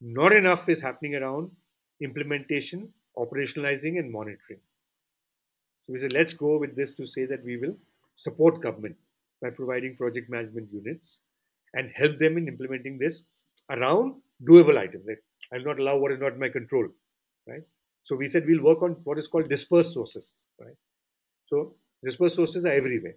[0.02, 1.52] not enough is happening around
[2.02, 4.60] implementation, operationalizing, and monitoring.
[5.86, 7.76] So we said, let's go with this to say that we will
[8.16, 8.96] support government
[9.42, 11.20] by providing project management units
[11.78, 13.24] and help them in implementing this
[13.70, 14.16] around
[14.50, 15.06] doable items.
[15.08, 15.24] Like,
[15.54, 16.88] I'll not allow what is not my control,
[17.48, 17.62] right?
[18.04, 20.78] So we said we'll work on what is called dispersed sources, right?
[21.46, 23.16] So dispersed sources are everywhere,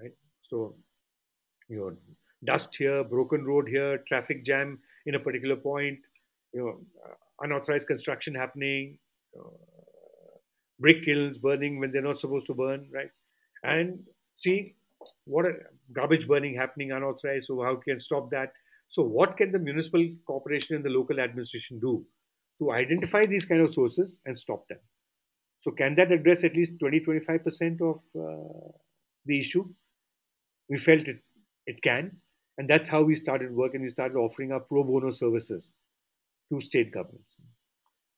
[0.00, 0.12] right?
[0.42, 0.74] So
[1.68, 1.96] you know,
[2.44, 5.98] dust here, broken road here, traffic jam in a particular point,
[6.52, 8.98] you know, uh, unauthorized construction happening,
[9.38, 9.48] uh,
[10.78, 13.10] brick kilns burning when they're not supposed to burn, right?
[13.64, 14.00] And
[14.34, 14.74] see
[15.24, 15.46] what
[15.92, 17.46] garbage burning happening unauthorized.
[17.46, 18.52] So how can stop that?
[18.88, 22.04] So what can the municipal corporation and the local administration do
[22.60, 24.78] to identify these kind of sources and stop them?
[25.60, 28.72] So can that address at least 20-25% of uh,
[29.24, 29.64] the issue?
[30.68, 31.20] We felt it
[31.66, 32.16] it can.
[32.58, 35.72] And that's how we started work and we started offering our pro bono services
[36.52, 37.36] to state governments.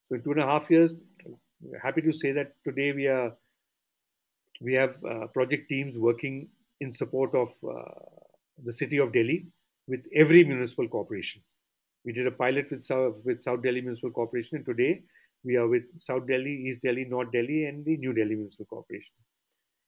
[0.05, 0.93] So in two and a half years,
[1.83, 3.33] happy to say that today we are
[4.61, 6.49] we have uh, project teams working
[6.81, 7.83] in support of uh,
[8.65, 9.47] the city of Delhi
[9.87, 11.43] with every municipal corporation.
[12.05, 15.03] We did a pilot with South, with South Delhi Municipal Corporation, and today
[15.45, 19.15] we are with South Delhi, East Delhi, North Delhi, and the New Delhi Municipal Corporation.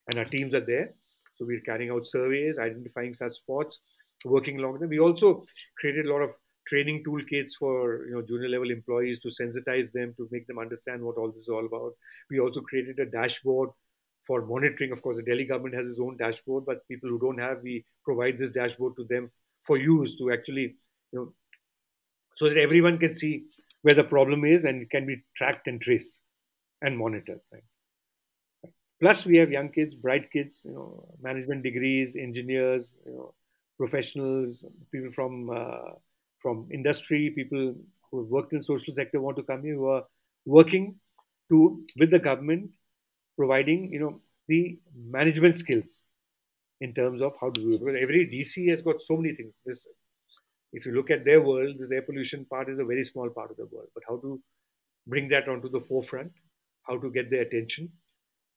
[0.09, 0.95] And our teams are there
[1.37, 3.81] so we're carrying out surveys, identifying such spots,
[4.25, 4.89] working along them.
[4.89, 5.45] We also
[5.79, 6.31] created a lot of
[6.67, 11.03] training toolkits for you know junior level employees to sensitize them to make them understand
[11.03, 11.93] what all this is all about.
[12.31, 13.71] We also created a dashboard
[14.27, 14.93] for monitoring.
[14.93, 17.85] Of course, the Delhi government has its own dashboard, but people who don't have, we
[18.05, 19.31] provide this dashboard to them
[19.65, 20.77] for use to actually
[21.13, 21.33] you know
[22.37, 23.45] so that everyone can see
[23.83, 26.21] where the problem is and it can be tracked and traced
[26.83, 27.41] and monitored.
[27.53, 27.63] Right?
[29.01, 33.35] Plus, we have young kids, bright kids, you know, management degrees, engineers, you know,
[33.77, 35.93] professionals, people from uh,
[36.41, 37.75] from industry, people
[38.11, 40.05] who have worked in social sector want to come here, who are
[40.47, 40.95] working
[41.51, 42.71] to with the government,
[43.37, 46.03] providing you know the management skills
[46.81, 47.81] in terms of how to do it.
[47.81, 49.55] Because every DC has got so many things.
[49.65, 49.87] This,
[50.73, 53.51] if you look at their world, this air pollution part is a very small part
[53.51, 53.89] of the world.
[53.95, 54.41] But how to
[55.07, 56.33] bring that onto the forefront,
[56.83, 57.91] how to get their attention,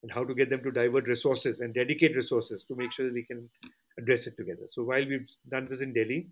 [0.03, 3.13] and how to get them to divert resources and dedicate resources to make sure that
[3.13, 3.49] we can
[3.97, 4.63] address it together.
[4.69, 6.27] So while we've done this in Delhi,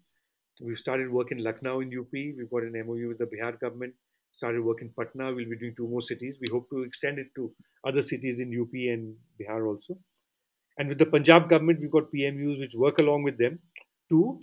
[0.62, 2.12] we've started work in Lucknow in UP.
[2.12, 3.93] We've got an MOU with the Bihar government.
[4.38, 5.34] Started work in Patna.
[5.34, 6.38] We'll be doing two more cities.
[6.40, 7.52] We hope to extend it to
[7.86, 9.98] other cities in UP and Bihar also.
[10.78, 13.60] And with the Punjab government, we've got PMUs which work along with them
[14.10, 14.40] to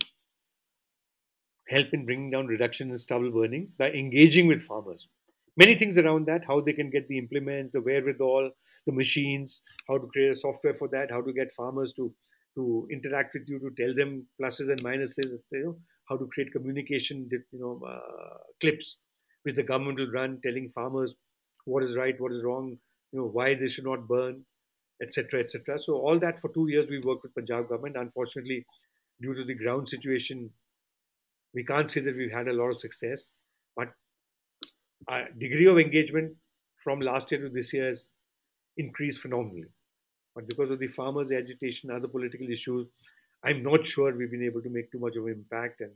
[1.67, 5.09] help in bringing down reduction in stubble burning by engaging with farmers
[5.57, 8.49] many things around that how they can get the implements the wherewithal
[8.85, 12.13] the machines how to create a software for that how to get farmers to
[12.55, 15.75] to interact with you to tell them pluses and minuses you know
[16.09, 18.97] how to create communication you know uh, clips
[19.45, 21.15] which the government will run telling farmers
[21.65, 22.69] what is right what is wrong
[23.11, 24.43] you know why they should not burn
[25.01, 28.65] etc etc so all that for two years we worked with punjab government unfortunately
[29.21, 30.49] due to the ground situation
[31.53, 33.31] we can't say that we've had a lot of success
[33.75, 33.93] but
[35.07, 36.33] our degree of engagement
[36.83, 38.09] from last year to this year has
[38.77, 39.69] increased phenomenally.
[40.35, 42.87] But because of the farmers' agitation, other political issues,
[43.43, 45.81] I'm not sure we've been able to make too much of an impact.
[45.81, 45.91] And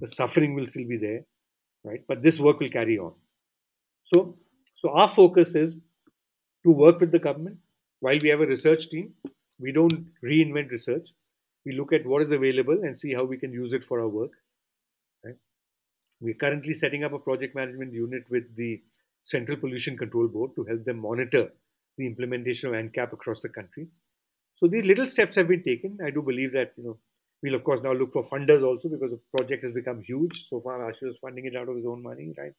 [0.00, 1.20] the suffering will still be there,
[1.86, 2.02] right?
[2.06, 3.12] But this work will carry on.
[4.02, 4.36] So,
[4.74, 5.78] so our focus is
[6.64, 7.58] to work with the government.
[8.00, 9.14] While we have a research team,
[9.58, 11.10] we don't reinvent research.
[11.64, 14.08] We look at what is available and see how we can use it for our
[14.08, 14.32] work.
[15.24, 15.36] Right?
[16.20, 18.82] We're currently setting up a project management unit with the
[19.22, 21.50] Central Pollution Control Board to help them monitor
[21.98, 23.88] the implementation of NCAP across the country.
[24.56, 25.98] So these little steps have been taken.
[26.04, 26.98] I do believe that you know
[27.42, 30.46] we'll of course now look for funders also because the project has become huge.
[30.48, 32.52] So far, Ashu is funding it out of his own money, right?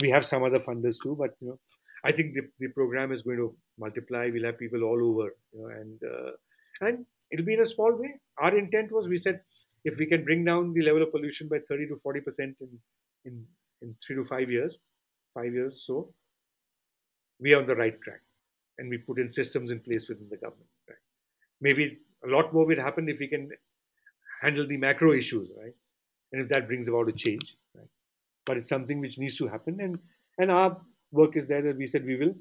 [0.00, 1.58] We have some other funders too, but you know
[2.04, 4.30] I think the, the program is going to multiply.
[4.32, 6.30] We'll have people all over, you know, and uh,
[6.80, 8.14] and it'll be in a small way.
[8.38, 9.40] Our intent was we said
[9.84, 12.78] if we can bring down the level of pollution by 30 to 40 percent in
[13.24, 13.44] in
[13.82, 14.78] in three to five years,
[15.34, 16.12] five years, so
[17.38, 18.20] we are on the right track,
[18.78, 20.70] and we put in systems in place within the government.
[20.88, 20.98] Right?
[21.60, 23.50] Maybe a lot more will happen if we can
[24.40, 25.74] handle the macro issues, right?
[26.32, 27.88] And if that brings about a change, right?
[28.46, 29.98] But it's something which needs to happen, and
[30.38, 30.76] and our
[31.12, 32.34] work is there that we said we will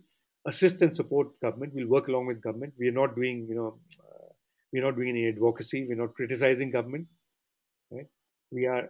[0.45, 1.73] assist and support government.
[1.73, 2.73] We'll work along with government.
[2.77, 4.29] We are not doing, you know, uh,
[4.71, 5.85] we're not doing any advocacy.
[5.87, 7.07] We're not criticizing government.
[7.91, 8.07] Right?
[8.51, 8.89] We are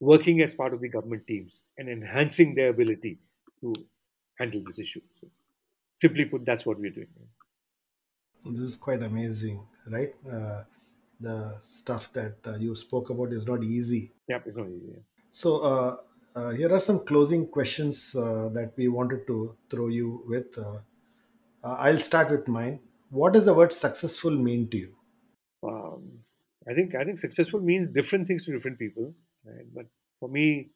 [0.00, 3.18] working as part of the government teams and enhancing their ability
[3.60, 3.74] to
[4.38, 5.00] handle this issue.
[5.20, 5.28] So,
[5.94, 7.08] simply put, that's what we're doing.
[8.44, 9.60] This is quite amazing,
[9.90, 10.14] right?
[10.30, 10.62] Uh,
[11.20, 14.12] the stuff that uh, you spoke about is not easy.
[14.28, 14.96] Yeah, it's not easy.
[15.32, 15.96] So, uh,
[16.36, 20.56] uh, here are some closing questions uh, that we wanted to throw you with.
[20.56, 20.78] Uh,
[21.64, 22.80] uh, I'll start with mine.
[23.10, 24.94] What does the word successful mean to you?
[25.62, 26.20] Um,
[26.68, 29.14] I think I think successful means different things to different people.
[29.44, 29.66] Right?
[29.74, 29.86] But
[30.20, 30.70] for me,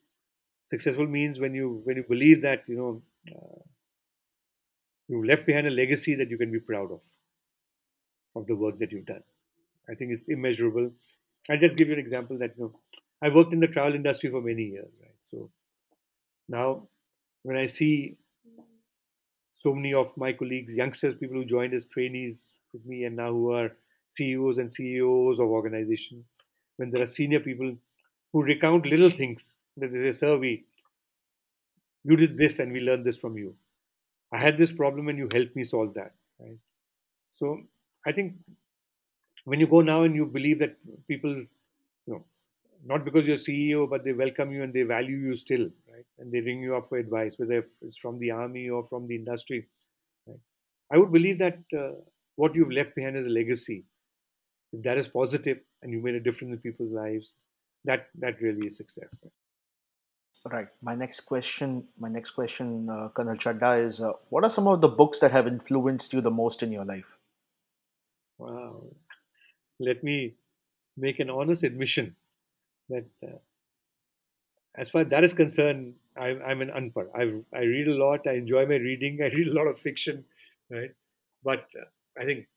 [0.65, 3.01] successful means when you when you believe that you know
[3.33, 3.61] uh,
[5.07, 7.01] you left behind a legacy that you can be proud of
[8.35, 9.23] of the work that you've done.
[9.89, 10.91] I think it's immeasurable.
[11.49, 12.79] I'll just give you an example that you know
[13.21, 15.15] I worked in the travel industry for many years, right?
[15.25, 15.49] So
[16.47, 16.87] now,
[17.43, 18.17] when I see
[19.55, 23.31] so many of my colleagues, youngsters, people who joined as trainees with me and now
[23.31, 23.71] who are
[24.09, 26.25] CEOs and CEOs of organization,
[26.77, 27.75] when there are senior people
[28.31, 30.65] who recount little things that they say, sir, we,
[32.03, 33.55] you did this and we learned this from you.
[34.33, 36.13] I had this problem and you helped me solve that.
[36.39, 36.57] Right?
[37.33, 37.61] So
[38.05, 38.35] I think
[39.45, 40.75] when you go now and you believe that
[41.07, 41.47] people, you
[42.07, 42.23] know,
[42.85, 46.05] not because you're CEO, but they welcome you and they value you still, right?
[46.19, 49.15] And they ring you up for advice, whether it's from the army or from the
[49.15, 49.67] industry.
[50.27, 50.39] Right?
[50.91, 51.91] I would believe that uh,
[52.35, 53.85] what you've left behind as a legacy,
[54.73, 57.35] if that is positive and you made a difference in people's lives,
[57.85, 59.23] that that really is success.
[60.45, 60.67] Right.
[60.81, 64.81] My next question, my next question, uh, Colonel Chadha, is uh, what are some of
[64.81, 67.17] the books that have influenced you the most in your life?
[68.37, 68.83] Wow.
[69.79, 70.35] Let me
[70.97, 72.15] make an honest admission
[72.89, 73.37] that uh,
[74.75, 77.07] as far as that is concerned, I'm, I'm an unpar.
[77.15, 78.27] I I read a lot.
[78.27, 79.19] I enjoy my reading.
[79.23, 80.25] I read a lot of fiction,
[80.69, 80.93] right?
[81.43, 81.85] But uh,
[82.19, 82.47] I think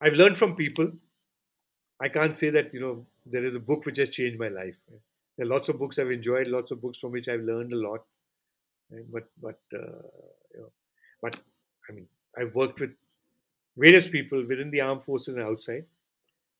[0.00, 0.92] I've learned from people.
[2.00, 4.76] I can't say that you know there is a book which has changed my life.
[5.36, 7.76] There are lots of books I've enjoyed, lots of books from which I've learned a
[7.76, 8.04] lot.
[8.90, 9.04] Right?
[9.12, 10.02] But but uh,
[10.54, 10.72] you know,
[11.22, 11.36] but
[11.88, 12.90] I mean, I've worked with
[13.76, 15.84] various people within the armed forces and outside,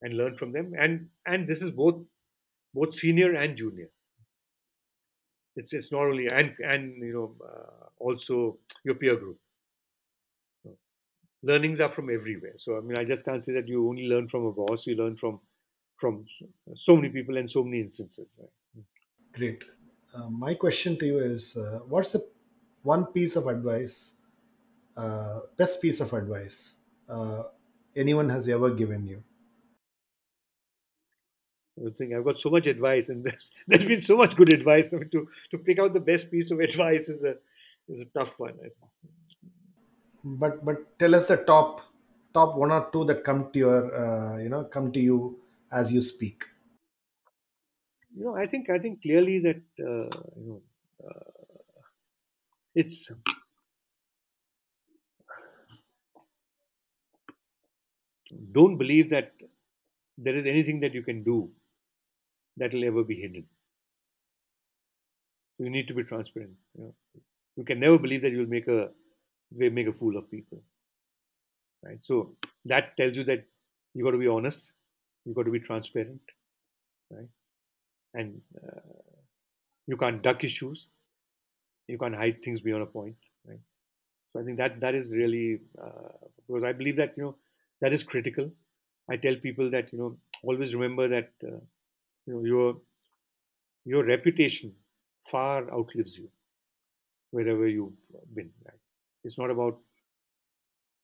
[0.02, 0.72] and learn from them.
[0.78, 2.02] And and this is both
[2.74, 3.90] both senior and junior.
[5.56, 9.38] It's it's not only and and you know uh, also your peer group.
[11.42, 12.54] Learnings are from everywhere.
[12.56, 14.86] So I mean, I just can't say that you only learn from a boss.
[14.86, 15.40] You learn from
[15.96, 16.26] from
[16.74, 18.38] so many people and so many instances.
[19.32, 19.64] Great.
[20.14, 22.26] Uh, my question to you is, uh, what's the
[22.82, 24.16] one piece of advice,
[24.96, 26.76] uh, best piece of advice
[27.08, 27.42] uh,
[27.94, 29.22] anyone has ever given you?
[31.86, 34.92] I think I've got so much advice, and there's, there's been so much good advice.
[34.92, 37.36] I mean, to to pick out the best piece of advice is a
[37.88, 38.54] is a tough one.
[38.60, 38.90] I think.
[40.24, 41.82] But but tell us the top
[42.34, 45.38] top one or two that come to your uh, you know come to you
[45.72, 46.44] as you speak.
[48.16, 50.62] You know, I think I think clearly that uh, you know
[51.04, 51.30] uh,
[52.74, 53.10] it's
[58.52, 59.32] don't believe that
[60.16, 61.50] there is anything that you can do
[62.58, 63.44] that will ever be hidden.
[65.58, 66.52] You need to be transparent.
[66.76, 66.94] You, know.
[67.56, 68.90] you can never believe that you'll make a
[69.50, 70.62] make a fool of people.
[71.84, 71.98] Right.
[72.02, 73.44] So that tells you that
[73.94, 74.72] you got to be honest.
[75.24, 76.20] You got to be transparent.
[77.10, 77.28] Right.
[78.14, 78.80] And uh,
[79.86, 80.88] you can't duck issues.
[81.86, 83.16] You can't hide things beyond a point.
[83.46, 83.60] Right.
[84.32, 86.12] So I think that that is really uh,
[86.46, 87.36] because I believe that you know
[87.80, 88.50] that is critical.
[89.10, 91.60] I tell people that you know always remember that uh,
[92.28, 92.76] you know you're
[93.92, 94.72] your reputation
[95.30, 96.28] far outlives you
[97.30, 97.92] wherever you've
[98.34, 98.50] been.
[98.64, 98.80] Right?
[99.24, 99.78] It's not about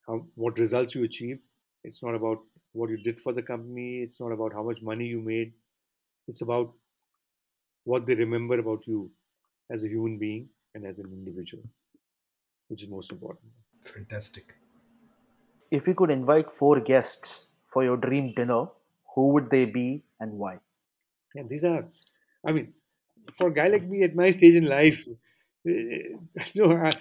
[0.07, 1.39] how what results you achieve.
[1.83, 4.03] It's not about what you did for the company.
[4.03, 5.53] It's not about how much money you made.
[6.29, 6.73] It's about
[7.85, 9.11] what they remember about you
[9.71, 11.63] as a human being and as an individual,
[12.69, 13.51] which is most important.
[13.83, 14.55] Fantastic.
[15.71, 18.67] If you could invite four guests for your dream dinner,
[19.15, 20.59] who would they be and why?
[21.35, 21.89] Yeah, these are,
[22.47, 22.75] I mean,
[23.37, 25.07] for a guy like me at my stage in life,
[25.65, 26.19] you
[26.57, 26.93] know, I,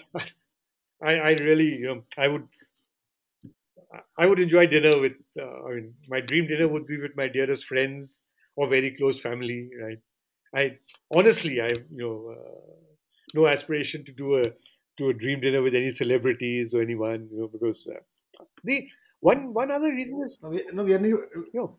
[1.01, 2.47] I, I really, you know, I would,
[4.17, 5.13] I would enjoy dinner with.
[5.39, 8.23] Uh, I mean, my dream dinner would be with my dearest friends
[8.55, 9.99] or very close family, right?
[10.55, 10.79] I
[11.11, 12.73] honestly, I have you know uh,
[13.33, 14.43] no aspiration to do a
[14.99, 17.99] to a dream dinner with any celebrities or anyone, you know, because uh,
[18.63, 18.87] the
[19.21, 21.77] one one other reason is No, we, no, we are not, you know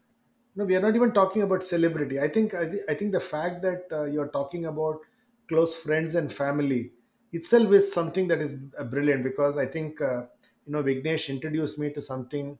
[0.56, 2.20] no, we are not even talking about celebrity.
[2.20, 5.00] I think I, thi- I think the fact that uh, you're talking about
[5.48, 6.92] close friends and family
[7.32, 10.22] itself is something that is uh, brilliant because I think uh,
[10.66, 12.58] you know Vignesh introduced me to something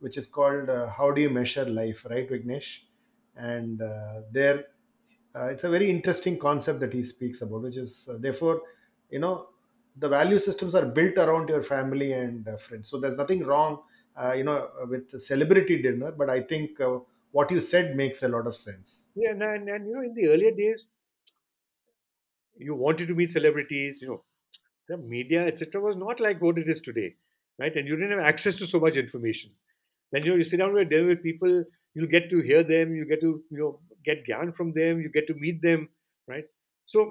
[0.00, 2.80] which is called uh, how do you measure life, right, Vignesh?
[3.36, 4.66] And uh, there,
[5.34, 8.62] uh, it's a very interesting concept that he speaks about, which is uh, therefore,
[9.10, 9.48] you know,
[9.96, 12.88] the value systems are built around your family and uh, friends.
[12.88, 13.82] So there's nothing wrong,
[14.16, 16.98] uh, you know, with celebrity dinner, but I think uh,
[17.36, 19.08] what you said makes a lot of sense.
[19.14, 20.88] yeah, and, and, and you know in the earlier days
[22.58, 24.22] you wanted to meet celebrities, you know,
[24.88, 25.80] the media etc.
[25.80, 27.14] was not like what it is today,
[27.58, 27.74] right?
[27.76, 29.50] And you didn't have access to so much information.
[30.12, 31.64] Then you know you sit down with with people,
[31.94, 35.10] you get to hear them, you get to you know get gyan from them, you
[35.18, 35.88] get to meet them,
[36.26, 36.44] right?
[36.86, 37.06] So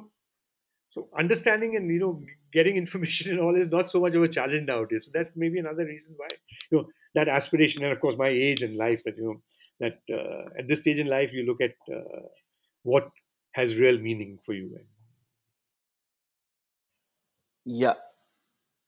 [0.89, 2.13] so understanding and you know
[2.53, 5.05] getting information and all is not so much of a challenge nowadays.
[5.05, 6.30] So that's maybe another reason why
[6.71, 6.88] you know
[7.19, 9.41] that aspiration and of course my age and life that you know
[9.80, 12.28] that uh, at this stage in life you look at uh,
[12.84, 13.11] what
[13.51, 14.78] has real meaning for you.
[17.65, 17.93] Yeah.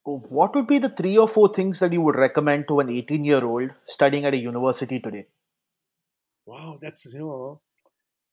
[0.04, 3.26] What would be the three or four things that you would recommend to an 18
[3.26, 5.26] year old studying at a university today?
[6.46, 7.62] Wow, that's you know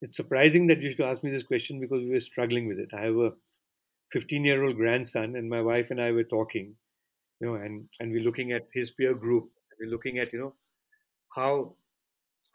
[0.00, 2.90] it's surprising that you should ask me this question because we were struggling with it.
[2.96, 3.32] I have a
[4.12, 6.76] 15 year old grandson and my wife and I were talking,
[7.40, 9.50] you know, and and we're looking at his peer group.
[9.80, 10.54] We're looking at you know
[11.34, 11.76] how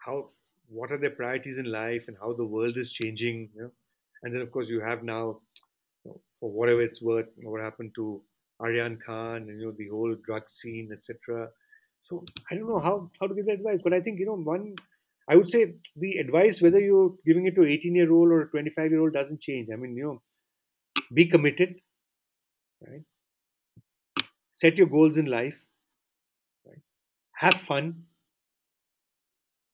[0.04, 0.30] how
[0.68, 3.70] what are their priorities in life and how the world is changing you know?
[4.22, 5.40] And then of course you have now
[6.04, 8.20] you know, for whatever it's worth what happened to
[8.60, 11.48] Aryan Khan and you know the whole drug scene etc
[12.02, 14.36] so I don't know how how to give the advice but I think you know
[14.36, 14.74] one
[15.28, 18.48] I would say the advice whether you're giving it to 18 year old or a
[18.48, 19.68] 25 year old doesn't change.
[19.72, 20.22] I mean you know
[21.12, 21.76] be committed
[22.86, 23.02] right?
[24.50, 25.66] Set your goals in life
[26.66, 26.82] right?
[27.32, 28.04] Have fun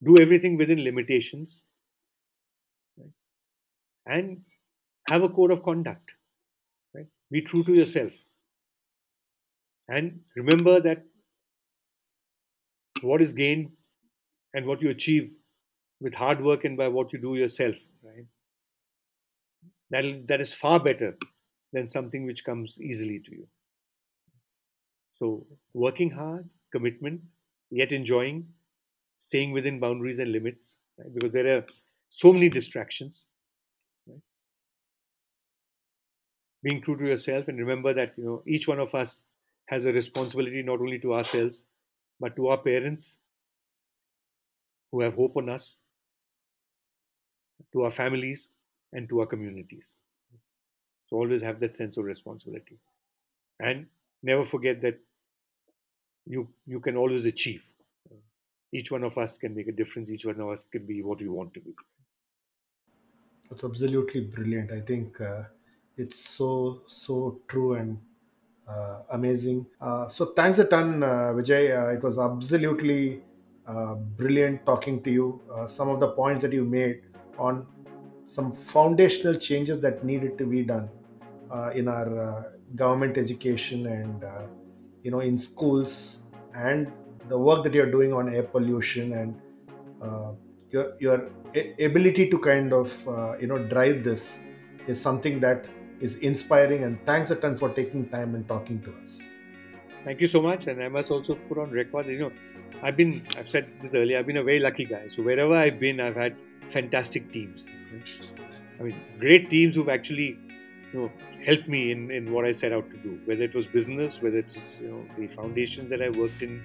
[0.05, 1.62] do everything within limitations
[2.99, 3.11] right?
[4.07, 4.42] and
[5.09, 6.12] have a code of conduct
[6.94, 7.07] right?
[7.30, 8.12] Be true to yourself.
[9.88, 11.05] And remember that
[13.03, 13.70] what is gained
[14.53, 15.30] and what you achieve
[16.01, 18.26] with hard work and by what you do yourself right?
[19.90, 21.16] That that is far better
[21.72, 23.47] than something which comes easily to you.
[25.14, 27.20] So working hard commitment
[27.70, 28.49] yet enjoying
[29.19, 31.12] staying within boundaries and limits right?
[31.14, 31.67] because there are
[32.11, 33.27] so many distractions
[36.62, 39.23] being true to yourself and remember that you know each one of us
[39.67, 41.64] has a responsibility not only to ourselves
[42.21, 43.19] but to our parents
[44.91, 45.81] who have hope on us
[47.73, 48.49] to our families
[48.93, 49.99] and to our communities.
[51.07, 52.79] So always have that sense of responsibility.
[53.61, 53.89] And
[54.23, 55.01] never forget that
[56.27, 57.64] you you can always achieve
[58.73, 61.21] each one of us can make a difference each one of us can be what
[61.21, 61.75] we want to be
[63.49, 64.73] That's absolutely brilliant.
[64.73, 65.45] I think uh,
[65.97, 67.99] it's so so true and
[68.69, 69.67] uh, amazing.
[69.81, 71.71] Uh, so thanks a ton, uh, Vijay.
[71.71, 73.23] Uh, it was absolutely
[73.67, 75.41] uh, brilliant talking to you.
[75.69, 77.03] Some of the points that you made
[77.39, 77.67] on
[78.25, 80.89] some foundational changes that needed to be done
[81.75, 84.25] in our government education and
[85.05, 86.23] you know in schools
[86.55, 86.91] and
[87.29, 89.41] the work that you're doing on air pollution and
[90.03, 90.33] uh,
[90.70, 91.31] your your
[91.81, 94.41] ability to kind of uh, you know drive this
[94.87, 95.66] is something that
[96.01, 99.29] is inspiring and thanks a ton for taking time and talking to us
[100.07, 100.68] Thank you so much.
[100.68, 102.33] And I must also put on record, you know,
[102.81, 105.09] I've been, I've said this earlier, I've been a very lucky guy.
[105.09, 106.37] So wherever I've been, I've had
[106.68, 107.66] fantastic teams.
[108.79, 110.39] I mean, great teams who've actually,
[110.93, 111.11] you know,
[111.45, 114.39] helped me in, in what I set out to do, whether it was business, whether
[114.39, 116.62] it was, you know, the foundations that I worked in.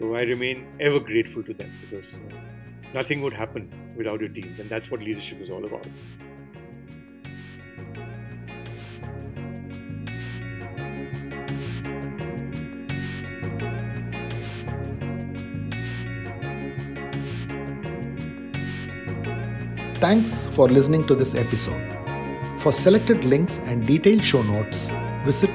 [0.00, 2.18] So I remain ever grateful to them because uh,
[2.94, 5.86] nothing would happen without your team, and that's what leadership is all about.
[19.96, 21.98] Thanks for listening to this episode.
[22.60, 24.88] For selected links and detailed show notes,
[25.26, 25.54] visit